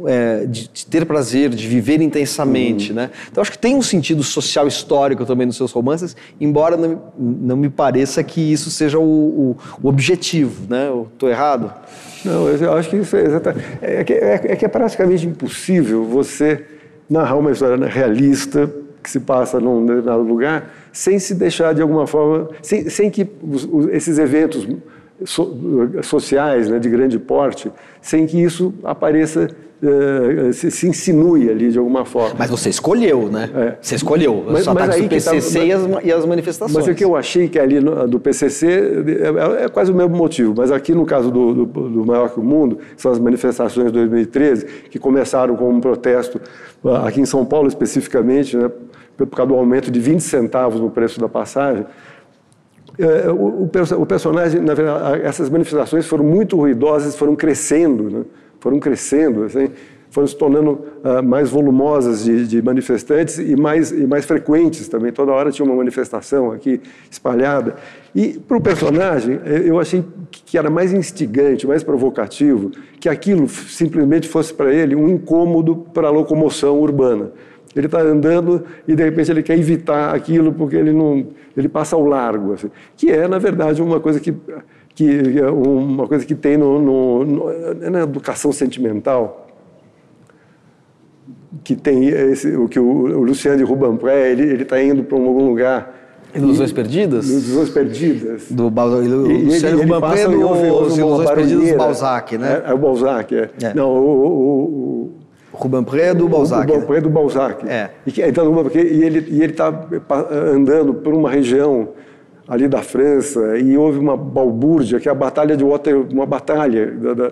é, 0.06 0.46
de, 0.46 0.70
de 0.70 0.86
ter 0.86 1.06
prazer, 1.06 1.50
de 1.50 1.68
viver 1.68 2.02
intensamente, 2.02 2.94
né? 2.94 3.10
Então 3.32 3.42
acho 3.42 3.52
que 3.52 3.58
tem 3.58 3.76
um 3.76 3.82
sentido 3.82 4.24
social 4.24 4.68
histórico 4.68 5.26
também 5.26 5.46
nos 5.46 5.58
seus 5.58 5.72
romances, 5.72 6.16
embora 6.40 6.78
não, 6.78 7.02
não 7.18 7.58
me 7.58 7.70
pareça 7.70 8.24
que 8.24 8.40
isso 8.40 8.70
seja 8.70 8.98
o, 8.98 9.04
o, 9.04 9.58
o 9.82 9.88
objetivo, 9.88 10.70
né? 10.70 10.88
Eu 10.88 11.08
tô 11.18 11.28
errado? 11.28 11.74
Não, 12.24 12.48
eu 12.50 12.74
acho 12.74 12.90
que 12.90 12.98
isso 12.98 13.16
é 13.16 13.26
exatamente. 13.26 13.66
É 13.82 14.04
que 14.04 14.14
é, 14.14 14.34
é 14.44 14.56
que 14.56 14.66
é 14.66 14.68
praticamente 14.68 15.26
impossível 15.26 16.04
você 16.04 16.66
narrar 17.10 17.38
uma 17.38 17.52
história 17.52 17.88
realista 17.88 18.70
que 19.02 19.10
se 19.10 19.20
passa 19.20 19.60
num 19.60 19.86
determinado 19.86 20.22
lugar 20.22 20.72
sem 20.92 21.18
se 21.20 21.34
deixar 21.34 21.74
de 21.74 21.82
alguma 21.82 22.06
forma, 22.06 22.50
sem, 22.62 22.90
sem 22.90 23.10
que 23.10 23.28
os, 23.42 23.64
os, 23.64 23.88
esses 23.88 24.18
eventos 24.18 24.68
so, 25.26 25.92
sociais 26.04 26.70
né, 26.70 26.80
de 26.80 26.90
grande 26.90 27.20
porte, 27.20 27.72
sem 28.02 28.26
que 28.26 28.42
isso 28.42 28.74
apareça 28.84 29.50
Uh, 29.82 30.52
se, 30.52 30.70
se, 30.70 30.90
insinue 30.90 31.50
ali 31.50 31.72
de 31.72 31.78
alguma 31.78 32.04
forma. 32.04 32.36
Mas 32.38 32.50
você 32.50 32.70
escolheu, 32.70 33.30
né? 33.32 33.50
É. 33.56 33.78
Você 33.82 33.96
escolheu 33.96 34.40
os 34.40 34.52
mas, 34.52 34.68
ataques 34.68 34.88
mas 34.90 35.04
do 35.04 35.10
PCC 35.10 35.60
tá, 35.60 35.66
e, 35.66 35.72
as, 35.72 35.82
e, 36.04 36.12
as, 36.12 36.26
manifestações. 36.26 36.76
Mas 36.76 36.88
o 36.90 36.94
que 36.94 37.06
eu 37.06 37.16
achei 37.16 37.48
que 37.48 37.58
ali 37.58 37.80
no, 37.80 38.06
do 38.06 38.20
PCC 38.20 38.68
é, 38.68 39.64
é, 39.64 39.70
quase 39.70 39.90
o 39.90 39.96
mesmo 39.96 40.18
motivo. 40.18 40.54
Mas 40.58 40.70
aqui 40.70 40.94
no 40.94 41.06
caso 41.06 41.32
do, 41.32 41.66
do, 41.66 41.66
do, 41.66 42.06
Maior 42.06 42.30
que 42.30 42.42
o 42.42 42.44
Mundo, 42.44 42.78
são 42.98 43.10
as 43.10 43.20
manifestações 43.20 43.88
de 43.88 43.94
2013, 43.94 44.66
que 44.90 45.00
começaram 45.00 45.56
com 45.56 45.70
um 45.70 45.80
protesto, 45.80 46.42
aqui 47.06 47.22
em 47.22 47.26
São 47.26 47.46
Paulo 47.46 47.70
especificamente, 47.70 48.58
né, 48.58 48.70
por 49.16 49.28
causa 49.28 49.54
do 49.54 49.58
aumento 49.58 49.90
de 49.90 50.00
20 50.02 50.20
centavos 50.20 50.82
no 50.82 50.90
preço 50.90 51.22
da 51.22 51.30
passagem. 51.30 51.86
É, 53.00 53.32
o, 53.32 53.64
o, 53.64 54.06
personagem, 54.06 54.60
na 54.60 54.74
verdade, 54.74 55.22
essas 55.22 55.50
manifestações 55.50 56.06
foram 56.06 56.26
muito 56.26 56.58
ruidosas, 56.58 57.16
foram 57.16 57.34
crescendo, 57.34 58.10
né? 58.10 58.26
foram 58.60 58.78
crescendo, 58.78 59.46
assim, 59.46 59.70
foram 60.10 60.28
se 60.28 60.36
tornando 60.36 60.72
uh, 60.72 61.24
mais 61.24 61.50
volumosas 61.50 62.26
de, 62.26 62.46
de, 62.46 62.62
manifestantes 62.62 63.40
e 63.40 63.56
mais, 63.56 63.92
e 63.92 64.06
mais 64.06 64.26
frequentes 64.26 64.90
também. 64.90 65.14
Toda 65.14 65.32
hora 65.32 65.50
tinha 65.50 65.66
uma 65.66 65.76
manifestação 65.76 66.52
aqui 66.52 66.82
espalhada. 67.10 67.76
E 68.14 68.38
para 68.38 68.58
o 68.58 68.62
personagem, 68.62 69.40
eu 69.46 69.80
achei 69.80 70.04
que 70.30 70.58
era 70.58 70.70
mais 70.70 70.92
instigante, 70.92 71.66
mais 71.66 71.84
provocativo, 71.84 72.70
que 73.00 73.08
aquilo 73.08 73.48
simplesmente 73.48 74.28
fosse 74.28 74.54
para 74.54 74.74
ele 74.74 74.94
um 74.94 75.08
incômodo 75.08 75.86
para 75.94 76.10
a 76.10 76.12
locomoção 76.12 76.78
urbana. 76.82 77.32
Ele 77.76 77.86
está 77.86 78.02
andando 78.02 78.64
e 78.88 78.96
de 78.96 79.04
repente 79.04 79.32
ele 79.32 79.44
quer 79.44 79.58
evitar 79.58 80.16
aquilo 80.16 80.52
porque 80.52 80.76
ele 80.76 80.92
não, 80.92 81.28
ele 81.56 81.70
passa 81.70 81.96
ao 81.96 82.04
largo, 82.04 82.54
assim, 82.54 82.70
que 82.98 83.12
é 83.12 83.28
na 83.28 83.38
verdade 83.38 83.82
uma 83.82 84.00
coisa 84.00 84.20
que 84.20 84.34
que 84.96 85.40
é 85.40 85.50
uma 85.50 86.08
coisa 86.10 86.26
que 86.26 86.36
tem 86.36 86.58
no, 86.58 86.78
no, 86.78 87.26
no, 87.26 87.90
na 87.90 88.02
educação 88.02 88.52
sentimental, 88.52 89.48
que 91.64 91.74
tem 91.74 92.08
esse, 92.08 92.54
o 92.58 92.68
que 92.68 92.80
o, 92.80 92.84
o 92.84 93.24
Luciano 93.24 93.58
de 93.58 93.64
Rubempré, 93.64 94.32
ele 94.32 94.62
está 94.62 94.82
indo 94.84 95.04
para 95.04 95.18
algum 95.18 95.48
lugar 95.48 96.00
Ilusões 96.34 96.72
Perdidas? 96.72 97.28
Ilusões 97.28 97.70
Perdidas. 97.70 98.52
Do 98.52 98.70
Balzac. 98.70 99.08
Luciano 99.08 99.82
Rubempré 99.82 100.28
do 100.28 100.34
Ilusões 100.34 101.32
Perdidas 101.32 101.72
do 101.72 101.78
Balzac, 101.78 102.38
né? 102.38 102.64
É, 102.66 102.72
é 102.72 102.74
o 102.74 102.78
Balzac, 102.78 103.36
é. 103.36 103.50
é. 103.62 103.74
Não, 103.74 103.90
o, 103.90 103.98
o, 103.98 104.89
o 105.60 105.64
Rubempré 105.64 106.14
do 106.14 106.28
Balzac. 106.28 106.70
O 106.70 106.74
Rubempré 106.74 107.02
do 107.02 107.10
Balzac. 107.10 107.68
É. 107.68 107.90
E, 108.06 108.22
então, 108.22 108.46
e 108.74 109.04
ele 109.04 109.46
está 109.46 109.74
andando 110.32 110.94
por 110.94 111.14
uma 111.14 111.30
região 111.30 111.90
ali 112.50 112.68
da 112.68 112.82
França 112.82 113.60
e 113.60 113.78
houve 113.78 114.00
uma 114.00 114.18
balbúrdia 114.18 115.00
que 115.00 115.08
é 115.08 115.12
a 115.12 115.16
batalha 115.16 115.56
de 115.56 115.64
Waterloo, 115.64 116.08
uma 116.12 116.26
batalha 116.26 116.88
da, 116.88 117.14
da, 117.14 117.32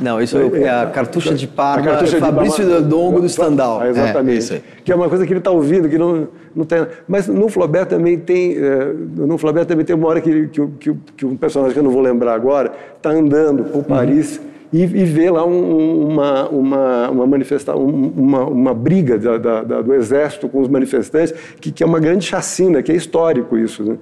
Não, 0.00 0.22
isso 0.22 0.38
é, 0.38 0.62
é 0.62 0.70
a 0.70 0.86
cartucha 0.86 1.34
de 1.34 1.48
Parma, 1.48 1.84
cartucha 1.84 2.18
Fabrício 2.18 2.64
de 2.64 2.82
Dongo 2.82 3.20
do 3.20 3.28
Stendhal. 3.28 3.80
Ah, 3.80 3.88
exatamente. 3.88 4.54
É, 4.54 4.62
que 4.84 4.92
é 4.92 4.94
uma 4.94 5.08
coisa 5.08 5.26
que 5.26 5.32
ele 5.32 5.40
está 5.40 5.50
ouvindo, 5.50 5.88
que 5.88 5.98
não, 5.98 6.28
não 6.54 6.64
tem. 6.64 6.86
Mas 7.08 7.26
no 7.26 7.48
Flaubert 7.48 7.86
também 7.86 8.16
tem, 8.16 8.56
é, 8.56 8.92
no 9.16 9.36
Flaubert 9.36 9.66
também 9.66 9.84
tem 9.84 9.96
uma 9.96 10.06
hora 10.06 10.20
que, 10.20 10.46
que, 10.46 10.66
que, 10.78 10.94
que 11.16 11.26
um 11.26 11.36
personagem 11.36 11.72
que 11.72 11.80
eu 11.80 11.84
não 11.84 11.90
vou 11.90 12.00
lembrar 12.00 12.34
agora 12.34 12.70
está 12.96 13.10
andando 13.10 13.64
por 13.64 13.82
Paris. 13.82 14.36
Uhum. 14.36 14.51
E, 14.72 14.82
e 14.82 15.04
vê 15.04 15.30
lá 15.30 15.44
um, 15.44 16.08
uma, 16.08 16.48
uma, 16.48 17.10
uma 17.10 17.26
manifestação, 17.26 17.84
uma, 17.84 18.44
uma 18.44 18.72
briga 18.72 19.18
da, 19.18 19.36
da, 19.36 19.62
da, 19.62 19.82
do 19.82 19.92
exército 19.92 20.48
com 20.48 20.60
os 20.60 20.68
manifestantes, 20.68 21.34
que, 21.60 21.70
que 21.70 21.82
é 21.82 21.86
uma 21.86 22.00
grande 22.00 22.24
chacina, 22.24 22.82
que 22.82 22.90
é 22.90 22.94
histórico 22.96 23.58
isso. 23.58 23.84
Né? 23.84 23.98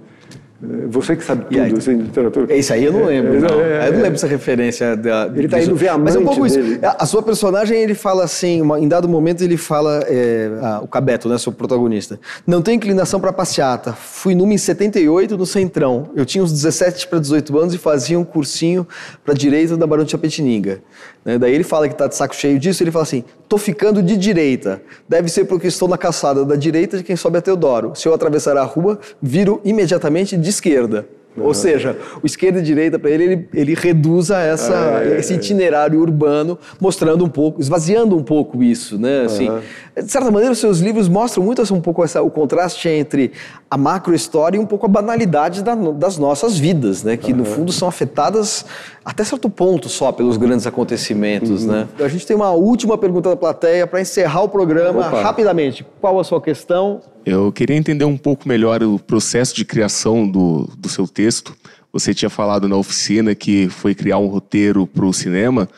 Você 0.88 1.16
que 1.16 1.24
sabe 1.24 1.46
tudo 1.46 1.58
aí, 1.58 1.72
assim, 1.72 1.96
de 1.96 2.02
literatura. 2.02 2.54
Isso 2.54 2.72
aí 2.72 2.84
eu 2.84 2.92
não 2.92 3.06
lembro. 3.06 3.34
É, 3.34 3.40
não. 3.40 3.60
É, 3.60 3.88
eu 3.88 3.92
não 3.92 4.00
lembro 4.02 4.14
essa 4.16 4.26
referência. 4.26 4.94
Da, 4.94 5.26
ele 5.34 5.46
está 5.46 5.58
indo 5.58 5.74
ver 5.74 5.88
a 5.88 5.96
Mas 5.96 6.14
é 6.14 6.18
um 6.18 6.24
pouco 6.24 6.46
dele. 6.46 6.72
isso. 6.72 6.80
A 6.82 7.06
sua 7.06 7.22
personagem, 7.22 7.80
ele 7.80 7.94
fala 7.94 8.24
assim, 8.24 8.60
uma, 8.60 8.78
em 8.78 8.86
dado 8.86 9.08
momento 9.08 9.42
ele 9.42 9.56
fala, 9.56 10.04
é, 10.06 10.50
ah, 10.60 10.80
o 10.82 10.86
Cabeto, 10.86 11.30
né, 11.30 11.38
seu 11.38 11.50
protagonista. 11.50 12.20
Não 12.46 12.60
tem 12.60 12.76
inclinação 12.76 13.18
para 13.18 13.32
passeata. 13.32 13.94
Fui 13.94 14.34
numa 14.34 14.52
em 14.52 14.58
78 14.58 15.38
no 15.38 15.46
Centrão. 15.46 16.10
Eu 16.14 16.26
tinha 16.26 16.44
uns 16.44 16.52
17 16.52 17.08
para 17.08 17.18
18 17.18 17.58
anos 17.58 17.74
e 17.74 17.78
fazia 17.78 18.18
um 18.18 18.24
cursinho 18.24 18.86
para 19.24 19.32
direita 19.32 19.78
da 19.78 19.86
Barão 19.86 20.04
de 20.04 20.10
Chapetininga. 20.10 20.82
Né? 21.24 21.38
Daí 21.38 21.54
ele 21.54 21.64
fala 21.64 21.88
que 21.88 21.94
está 21.94 22.06
de 22.06 22.14
saco 22.14 22.34
cheio 22.34 22.58
disso, 22.58 22.82
ele 22.82 22.90
fala 22.90 23.02
assim, 23.02 23.24
tô 23.48 23.58
ficando 23.58 24.02
de 24.02 24.16
direita. 24.16 24.82
Deve 25.08 25.28
ser 25.28 25.44
porque 25.44 25.66
estou 25.66 25.88
na 25.88 25.98
calçada 25.98 26.44
da 26.44 26.56
direita 26.56 26.98
de 26.98 27.04
quem 27.04 27.16
sobe 27.16 27.38
a 27.38 27.42
Teodoro. 27.42 27.92
Se 27.94 28.08
eu 28.08 28.14
atravessar 28.14 28.56
a 28.56 28.64
rua, 28.64 28.98
viro 29.22 29.60
imediatamente 29.64 30.36
de 30.36 30.49
esquerda. 30.50 31.06
Uhum. 31.36 31.46
Ou 31.46 31.54
seja, 31.54 31.96
o 32.22 32.26
esquerda 32.26 32.58
e 32.58 32.62
direita 32.62 32.98
para 32.98 33.10
ele, 33.10 33.24
ele, 33.24 33.48
ele 33.54 33.74
reduz 33.74 34.30
a 34.30 34.40
essa, 34.40 35.00
é, 35.02 35.18
esse 35.18 35.34
itinerário 35.34 36.00
urbano, 36.00 36.58
mostrando 36.80 37.24
um 37.24 37.28
pouco, 37.28 37.60
esvaziando 37.60 38.16
um 38.16 38.22
pouco 38.22 38.62
isso, 38.62 38.98
né? 38.98 39.22
Assim, 39.26 39.48
uhum. 39.48 39.60
De 39.96 40.10
certa 40.10 40.30
maneira, 40.30 40.52
os 40.52 40.58
seus 40.58 40.80
livros 40.80 41.08
mostram 41.08 41.44
muito 41.44 41.62
assim, 41.62 41.74
um 41.74 41.80
pouco 41.80 42.02
essa, 42.02 42.20
o 42.20 42.30
contraste 42.30 42.88
entre 42.88 43.32
a 43.70 43.76
macro 43.76 44.14
história 44.14 44.56
e 44.56 44.60
um 44.60 44.66
pouco 44.66 44.86
a 44.86 44.88
banalidade 44.88 45.62
da, 45.62 45.74
das 45.74 46.18
nossas 46.18 46.58
vidas, 46.58 47.04
né? 47.04 47.16
Que 47.16 47.30
uhum. 47.30 47.38
no 47.38 47.44
fundo 47.44 47.72
são 47.72 47.86
afetadas 47.86 48.64
até 49.04 49.22
certo 49.22 49.48
ponto 49.48 49.88
só 49.88 50.10
pelos 50.10 50.36
grandes 50.36 50.66
acontecimentos, 50.66 51.64
né? 51.64 51.86
A 52.00 52.08
gente 52.08 52.26
tem 52.26 52.34
uma 52.34 52.50
última 52.50 52.98
pergunta 52.98 53.30
da 53.30 53.36
plateia 53.36 53.86
para 53.86 54.00
encerrar 54.00 54.42
o 54.42 54.48
programa 54.48 55.06
Opa. 55.06 55.22
rapidamente. 55.22 55.86
Qual 56.00 56.18
a 56.18 56.24
sua 56.24 56.40
questão? 56.40 57.00
Eu 57.24 57.52
queria 57.52 57.76
entender 57.76 58.04
um 58.04 58.16
pouco 58.16 58.48
melhor 58.48 58.82
o 58.82 58.98
processo 58.98 59.54
de 59.54 59.64
criação 59.64 60.26
do, 60.26 60.70
do 60.78 60.88
seu 60.88 61.06
texto. 61.06 61.54
Você 61.92 62.14
tinha 62.14 62.30
falado 62.30 62.68
na 62.68 62.76
oficina 62.76 63.34
que 63.34 63.68
foi 63.68 63.94
criar 63.94 64.18
um 64.18 64.26
roteiro 64.26 64.86
para 64.86 65.04
o 65.04 65.12
cinema. 65.12 65.68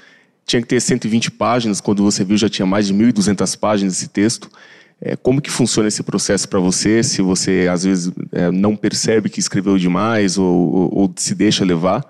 Tinha 0.47 0.63
que 0.63 0.69
ter 0.69 0.81
120 0.81 1.31
páginas, 1.33 1.81
quando 1.81 2.03
você 2.03 2.25
viu 2.25 2.37
já 2.37 2.49
tinha 2.49 2.67
mais 2.67 2.87
de 2.87 2.95
1.200 2.95 3.59
páginas 3.59 3.95
esse 3.95 4.09
texto. 4.09 4.51
É, 5.01 5.17
como 5.17 5.41
que 5.41 5.51
funciona 5.51 5.89
esse 5.89 6.03
processo 6.03 6.49
para 6.49 6.61
você? 6.61 7.03
Se 7.03 7.21
você, 7.23 7.69
às 7.71 7.83
vezes, 7.83 8.13
é, 8.31 8.53
não 8.53 8.77
percebe 8.77 9.29
que 9.29 9.41
escreveu 9.41 9.77
demais 9.77 10.39
ou, 10.39 10.47
ou, 10.47 10.99
ou 11.01 11.13
se 11.17 11.35
deixa 11.35 11.65
levar? 11.65 12.07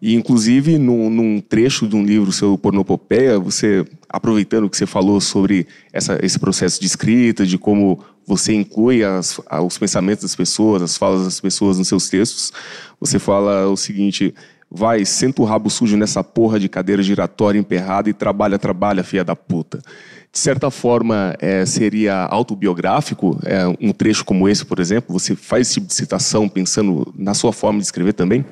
E, 0.00 0.14
inclusive, 0.14 0.78
num, 0.78 1.10
num, 1.10 1.40
trecho 1.40 1.88
de 1.88 1.96
um 1.96 2.04
livro 2.04 2.30
seu, 2.30 2.56
Pornopopeia, 2.56 3.38
você, 3.38 3.84
aproveitando 4.08 4.68
que 4.70 4.76
você 4.76 4.86
falou 4.86 5.20
sobre 5.20 5.66
essa, 5.92 6.18
esse 6.22 6.38
processo 6.38 6.78
de 6.78 6.86
escrita, 6.86 7.44
de 7.44 7.58
como 7.58 7.98
você 8.26 8.52
inclui 8.52 9.04
as, 9.04 9.40
os 9.64 9.78
pensamentos 9.78 10.22
das 10.22 10.34
pessoas, 10.34 10.82
as 10.82 10.96
falas 10.96 11.24
das 11.24 11.40
pessoas 11.40 11.78
nos 11.78 11.88
seus 11.88 12.08
textos, 12.08 12.52
você 13.00 13.18
fala 13.18 13.68
o 13.68 13.76
seguinte: 13.76 14.34
vai, 14.70 15.04
senta 15.04 15.42
o 15.42 15.44
rabo 15.44 15.70
sujo 15.70 15.96
nessa 15.96 16.24
porra 16.24 16.58
de 16.58 16.68
cadeira 16.68 17.02
giratória 17.02 17.58
emperrada 17.58 18.10
e 18.10 18.12
trabalha, 18.12 18.58
trabalha, 18.58 19.04
filha 19.04 19.24
da 19.24 19.36
puta. 19.36 19.78
De 20.32 20.38
certa 20.38 20.70
forma, 20.70 21.34
é, 21.40 21.64
seria 21.64 22.24
autobiográfico 22.24 23.38
é, 23.44 23.66
um 23.80 23.92
trecho 23.92 24.24
como 24.24 24.48
esse, 24.48 24.66
por 24.66 24.80
exemplo? 24.80 25.18
Você 25.18 25.34
faz 25.34 25.68
esse 25.68 25.74
tipo 25.74 25.86
de 25.86 25.94
citação 25.94 26.46
pensando 26.48 27.10
na 27.16 27.32
sua 27.32 27.52
forma 27.52 27.78
de 27.78 27.86
escrever 27.86 28.12
também? 28.12 28.44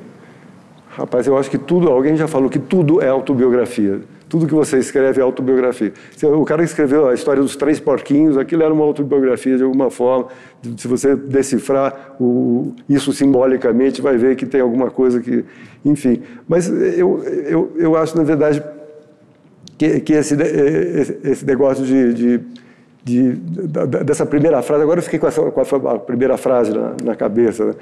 Rapaz, 0.88 1.26
eu 1.26 1.36
acho 1.36 1.50
que 1.50 1.58
tudo, 1.58 1.88
alguém 1.88 2.16
já 2.16 2.28
falou 2.28 2.48
que 2.48 2.58
tudo 2.58 3.02
é 3.02 3.08
autobiografia. 3.08 4.00
Tudo 4.28 4.46
que 4.46 4.54
você 4.54 4.78
escreve 4.78 5.20
é 5.20 5.22
autobiografia. 5.22 5.92
O 6.22 6.44
cara 6.44 6.62
que 6.62 6.68
escreveu 6.68 7.08
a 7.08 7.14
história 7.14 7.42
dos 7.42 7.56
três 7.56 7.78
porquinhos, 7.78 8.36
aquilo 8.36 8.62
era 8.62 8.72
uma 8.72 8.84
autobiografia 8.84 9.56
de 9.56 9.62
alguma 9.62 9.90
forma. 9.90 10.28
Se 10.76 10.88
você 10.88 11.14
decifrar 11.14 12.16
o, 12.20 12.74
isso 12.88 13.12
simbolicamente, 13.12 14.00
vai 14.00 14.16
ver 14.16 14.34
que 14.36 14.46
tem 14.46 14.60
alguma 14.60 14.90
coisa 14.90 15.20
que. 15.20 15.44
Enfim. 15.84 16.22
Mas 16.48 16.68
eu, 16.68 17.22
eu, 17.22 17.72
eu 17.76 17.96
acho, 17.96 18.16
na 18.16 18.24
verdade, 18.24 18.62
que, 19.76 20.00
que 20.00 20.12
esse, 20.14 20.34
esse 21.24 21.44
negócio 21.44 21.84
de, 21.84 22.14
de, 22.14 22.40
de, 23.04 23.32
dessa 24.04 24.24
primeira 24.24 24.62
frase, 24.62 24.82
agora 24.82 24.98
eu 24.98 25.02
fiquei 25.04 25.18
com, 25.18 25.26
essa, 25.26 25.42
com 25.42 25.88
a 25.88 25.98
primeira 25.98 26.36
frase 26.36 26.72
na, 26.72 26.94
na 27.04 27.14
cabeça. 27.14 27.66
Né? 27.66 27.74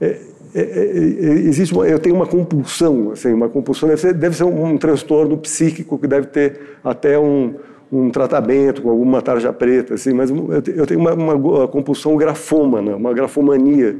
É, 0.00 0.20
é, 0.54 0.60
é, 0.60 0.60
é, 0.60 1.32
existe 1.48 1.74
uma, 1.74 1.86
eu 1.86 1.98
tenho 1.98 2.14
uma 2.14 2.26
compulsão, 2.26 3.10
assim, 3.10 3.32
uma 3.32 3.48
compulsão 3.48 3.88
deve 3.88 4.00
ser, 4.00 4.14
deve 4.14 4.36
ser 4.36 4.44
um, 4.44 4.78
transtorno 4.78 5.36
psíquico 5.36 5.98
que 5.98 6.06
deve 6.06 6.28
ter 6.28 6.78
até 6.84 7.18
um, 7.18 7.54
um 7.90 8.08
tratamento 8.10 8.82
com 8.82 8.90
alguma 8.90 9.20
tarja 9.20 9.52
preta, 9.52 9.94
assim, 9.94 10.12
mas 10.12 10.30
eu 10.30 10.86
tenho 10.86 11.00
uma, 11.00 11.12
uma 11.12 11.68
compulsão 11.68 12.16
grafômana, 12.16 12.94
uma 12.94 13.12
grafomania. 13.12 13.96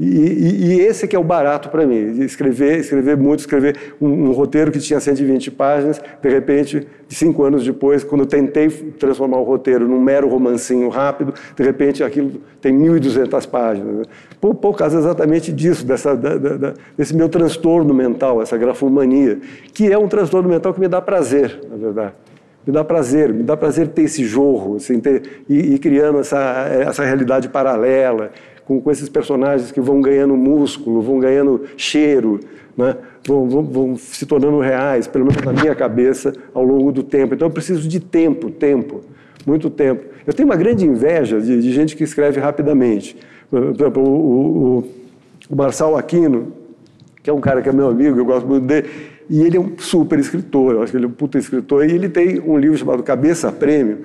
E, 0.00 0.04
e, 0.04 0.64
e, 0.66 0.80
esse 0.80 1.08
que 1.08 1.16
é 1.16 1.18
o 1.18 1.24
barato 1.24 1.68
para 1.70 1.84
mim, 1.84 2.22
escrever, 2.22 2.78
escrever 2.78 3.16
muito, 3.16 3.40
escrever 3.40 3.96
um, 4.00 4.28
um, 4.28 4.32
roteiro 4.32 4.70
que 4.70 4.78
tinha 4.78 5.00
120 5.00 5.50
páginas, 5.50 6.00
de 6.22 6.28
repente, 6.28 6.86
cinco 7.08 7.42
anos 7.42 7.64
depois, 7.64 8.04
quando 8.04 8.20
eu 8.20 8.26
tentei 8.26 8.68
transformar 8.68 9.38
o 9.38 9.42
roteiro 9.42 9.88
num 9.88 10.00
mero 10.00 10.28
romancinho 10.28 10.88
rápido, 10.88 11.34
de 11.56 11.62
repente 11.64 12.04
aquilo 12.04 12.40
tem 12.60 12.72
1.200 12.72 13.48
páginas. 13.48 14.06
Por, 14.40 14.54
por 14.54 14.76
causa 14.76 14.98
exatamente 14.98 15.52
disso, 15.52 15.84
dessa, 15.84 16.14
da, 16.14 16.36
da, 16.36 16.74
desse 16.96 17.16
meu 17.16 17.28
transtorno 17.28 17.92
mental, 17.92 18.40
essa 18.40 18.56
grafomania, 18.56 19.40
que 19.74 19.90
é 19.90 19.98
um 19.98 20.06
transtorno 20.06 20.48
mental 20.48 20.72
que 20.72 20.78
me 20.78 20.86
dá 20.88 21.02
prazer, 21.02 21.60
na 21.68 21.76
verdade 21.76 22.12
me 22.68 22.72
dá 22.72 22.84
prazer, 22.84 23.32
me 23.32 23.42
dá 23.42 23.56
prazer 23.56 23.88
ter 23.88 24.02
esse 24.02 24.26
jorro, 24.26 24.76
assim, 24.76 25.00
ter, 25.00 25.42
e, 25.48 25.74
e 25.74 25.78
criando 25.78 26.18
essa, 26.18 26.68
essa 26.68 27.02
realidade 27.02 27.48
paralela, 27.48 28.30
com, 28.68 28.78
com 28.82 28.90
esses 28.90 29.08
personagens 29.08 29.72
que 29.72 29.80
vão 29.80 30.02
ganhando 30.02 30.36
músculo, 30.36 31.00
vão 31.00 31.18
ganhando 31.18 31.62
cheiro, 31.74 32.38
né? 32.76 32.94
vão, 33.26 33.48
vão, 33.48 33.64
vão, 33.64 33.96
se 33.96 34.26
tornando 34.26 34.60
reais, 34.60 35.06
pelo 35.06 35.24
menos 35.24 35.42
na 35.42 35.54
minha 35.54 35.74
cabeça, 35.74 36.34
ao 36.52 36.62
longo 36.62 36.92
do 36.92 37.02
tempo. 37.02 37.34
Então 37.34 37.48
eu 37.48 37.52
preciso 37.52 37.88
de 37.88 37.98
tempo, 37.98 38.50
tempo, 38.50 39.00
muito 39.46 39.70
tempo. 39.70 40.04
Eu 40.26 40.34
tenho 40.34 40.46
uma 40.46 40.54
grande 40.54 40.84
inveja 40.84 41.40
de, 41.40 41.62
de 41.62 41.72
gente 41.72 41.96
que 41.96 42.04
escreve 42.04 42.38
rapidamente. 42.38 43.16
Por 43.50 43.74
exemplo, 43.74 44.02
o, 44.02 44.78
o, 44.78 44.88
o 45.48 45.56
Marçal 45.56 45.96
Aquino, 45.96 46.52
que 47.22 47.30
é 47.30 47.32
um 47.32 47.40
cara 47.40 47.62
que 47.62 47.70
é 47.70 47.72
meu 47.72 47.88
amigo, 47.88 48.18
eu 48.18 48.24
gosto 48.26 48.46
muito 48.46 48.66
dele, 48.66 48.86
e 49.30 49.42
ele 49.42 49.56
é 49.56 49.60
um 49.60 49.78
super 49.78 50.18
escritor, 50.18 50.74
eu 50.74 50.82
acho 50.82 50.92
que 50.92 50.98
ele 50.98 51.06
é 51.06 51.08
um 51.08 51.12
puta 51.12 51.38
escritor, 51.38 51.88
e 51.88 51.92
ele 51.92 52.10
tem 52.10 52.38
um 52.40 52.58
livro 52.58 52.76
chamado 52.76 53.02
Cabeça 53.02 53.50
Prêmio, 53.50 54.00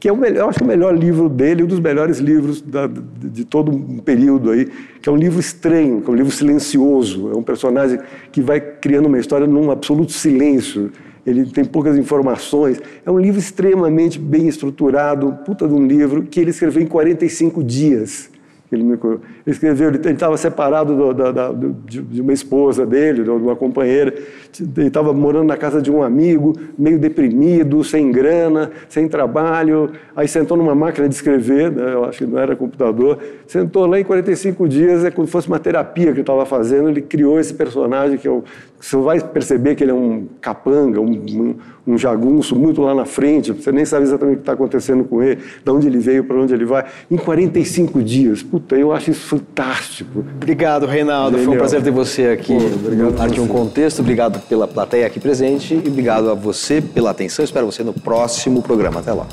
que 0.00 0.08
é 0.08 0.12
o 0.12 0.16
melhor, 0.16 0.48
acho 0.48 0.58
que 0.58 0.64
é 0.64 0.66
o 0.66 0.68
melhor 0.68 0.96
livro 0.96 1.28
dele, 1.28 1.64
um 1.64 1.66
dos 1.66 1.80
melhores 1.80 2.18
livros 2.18 2.60
da, 2.60 2.86
de, 2.86 3.28
de 3.28 3.44
todo 3.44 3.70
um 3.70 3.98
período 3.98 4.50
aí, 4.50 4.68
que 5.02 5.08
é 5.08 5.12
um 5.12 5.16
livro 5.16 5.40
estranho, 5.40 6.00
que 6.00 6.08
é 6.08 6.12
um 6.12 6.16
livro 6.16 6.32
silencioso, 6.32 7.30
é 7.32 7.36
um 7.36 7.42
personagem 7.42 7.98
que 8.30 8.40
vai 8.40 8.60
criando 8.60 9.06
uma 9.06 9.18
história 9.18 9.46
num 9.46 9.70
absoluto 9.70 10.12
silêncio, 10.12 10.92
ele 11.26 11.46
tem 11.46 11.64
poucas 11.64 11.96
informações, 11.98 12.80
é 13.04 13.10
um 13.10 13.18
livro 13.18 13.38
extremamente 13.38 14.18
bem 14.18 14.48
estruturado, 14.48 15.38
puta 15.44 15.66
de 15.66 15.74
um 15.74 15.86
livro, 15.86 16.22
que 16.22 16.40
ele 16.40 16.50
escreveu 16.50 16.82
em 16.82 16.86
45 16.86 17.62
dias. 17.62 18.30
Ele, 18.70 18.82
me, 18.82 18.98
escreveu, 19.46 19.88
ele 19.88 19.98
estava 20.10 20.36
separado 20.36 20.94
do, 20.94 21.14
da, 21.14 21.32
da, 21.32 21.52
de, 21.52 22.02
de, 22.02 22.20
uma 22.20 22.32
esposa 22.32 22.84
dele, 22.84 23.22
de 23.22 23.30
uma 23.30 23.56
companheira, 23.56 24.12
ele 24.60 24.86
estava 24.86 25.12
morando 25.12 25.46
na 25.46 25.56
casa 25.56 25.80
de 25.80 25.90
um 25.90 26.02
amigo, 26.02 26.52
meio 26.78 26.98
deprimido, 26.98 27.82
sem 27.82 28.12
grana, 28.12 28.70
sem 28.88 29.08
trabalho, 29.08 29.90
aí 30.14 30.28
sentou 30.28 30.56
numa 30.56 30.74
máquina 30.74 31.08
de 31.08 31.14
escrever, 31.14 31.70
né, 31.70 31.94
eu 31.94 32.04
acho 32.04 32.18
que 32.18 32.26
não 32.26 32.38
era 32.38 32.54
computador, 32.54 33.18
sentou 33.46 33.86
lá 33.86 33.98
em 33.98 34.04
45 34.04 34.68
dias, 34.68 35.04
é 35.04 35.10
como 35.10 35.26
se 35.26 35.32
fosse 35.32 35.48
uma 35.48 35.58
terapia 35.58 36.06
que 36.06 36.12
ele 36.12 36.20
estava 36.20 36.44
fazendo, 36.44 36.90
ele 36.90 37.00
criou 37.00 37.40
esse 37.40 37.54
personagem 37.54 38.18
que 38.18 38.28
o, 38.28 38.44
você 38.80 38.96
vai 38.96 39.20
perceber 39.20 39.74
que 39.74 39.82
ele 39.82 39.90
é 39.90 39.94
um 39.94 40.26
capanga, 40.40 41.00
um, 41.00 41.10
um, 41.10 41.54
um 41.86 41.98
jagunço 41.98 42.54
muito 42.54 42.80
lá 42.80 42.94
na 42.94 43.04
frente, 43.04 43.52
você 43.52 43.72
nem 43.72 43.84
sabe 43.84 44.04
exatamente 44.04 44.34
o 44.34 44.36
que 44.36 44.42
está 44.42 44.52
acontecendo 44.52 45.04
com 45.04 45.22
ele, 45.22 45.40
de 45.64 45.70
onde 45.70 45.86
ele 45.88 45.98
veio, 45.98 46.22
para 46.22 46.36
onde 46.36 46.54
ele 46.54 46.64
vai, 46.64 46.84
em 47.10 47.16
45 47.16 48.02
dias. 48.02 48.44
Puta, 48.58 48.74
eu 48.76 48.92
acho 48.92 49.12
isso 49.12 49.20
fantástico. 49.20 50.18
Obrigado, 50.18 50.84
Reinaldo. 50.84 51.38
Genial. 51.38 51.44
Foi 51.44 51.54
um 51.54 51.58
prazer 51.58 51.82
ter 51.82 51.92
você 51.92 52.26
aqui 52.30 52.58
Pô, 52.58 52.64
obrigado 52.74 53.20
Arte 53.20 53.40
Um 53.40 53.46
Contexto. 53.46 54.00
Obrigado 54.00 54.40
pela 54.48 54.66
plateia 54.66 55.06
aqui 55.06 55.20
presente 55.20 55.74
e 55.74 55.88
obrigado 55.88 56.28
a 56.28 56.34
você 56.34 56.82
pela 56.82 57.10
atenção. 57.10 57.44
Espero 57.44 57.66
você 57.66 57.84
no 57.84 57.92
próximo 57.92 58.60
programa. 58.60 58.98
Até 58.98 59.12
lá. 59.12 59.28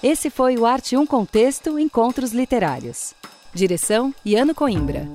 Esse 0.00 0.30
foi 0.30 0.56
o 0.56 0.64
Arte 0.64 0.96
Um 0.96 1.04
Contexto 1.04 1.78
Encontros 1.80 2.32
Literários. 2.32 3.12
Direção: 3.52 4.14
Iano 4.24 4.54
Coimbra. 4.54 5.08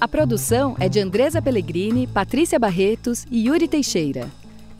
A 0.00 0.08
produção 0.08 0.74
é 0.80 0.88
de 0.88 1.00
Andresa 1.00 1.42
Pellegrini, 1.42 2.06
Patrícia 2.06 2.58
Barretos 2.58 3.26
e 3.30 3.46
Yuri 3.46 3.68
Teixeira. 3.68 4.26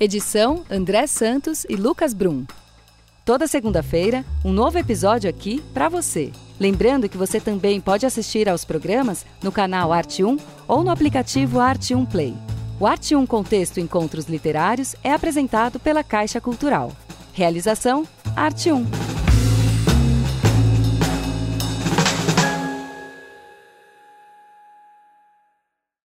Edição: 0.00 0.62
André 0.70 1.06
Santos 1.06 1.66
e 1.68 1.76
Lucas 1.76 2.14
Brum. 2.14 2.44
Toda 3.24 3.46
segunda-feira, 3.46 4.24
um 4.44 4.52
novo 4.52 4.78
episódio 4.78 5.30
aqui 5.30 5.62
para 5.72 5.88
você. 5.88 6.32
Lembrando 6.62 7.08
que 7.08 7.18
você 7.18 7.40
também 7.40 7.80
pode 7.80 8.06
assistir 8.06 8.48
aos 8.48 8.64
programas 8.64 9.26
no 9.42 9.50
canal 9.50 9.92
Arte 9.92 10.22
1 10.22 10.36
ou 10.68 10.84
no 10.84 10.92
aplicativo 10.92 11.58
Arte 11.58 11.92
1 11.92 12.06
Play. 12.06 12.36
O 12.78 12.86
Arte 12.86 13.16
1 13.16 13.26
Contexto 13.26 13.80
Encontros 13.80 14.26
Literários 14.26 14.94
é 15.02 15.12
apresentado 15.12 15.80
pela 15.80 16.04
Caixa 16.04 16.40
Cultural. 16.40 16.92
Realização 17.32 18.06
Arte 18.36 18.70
1. 18.70 19.21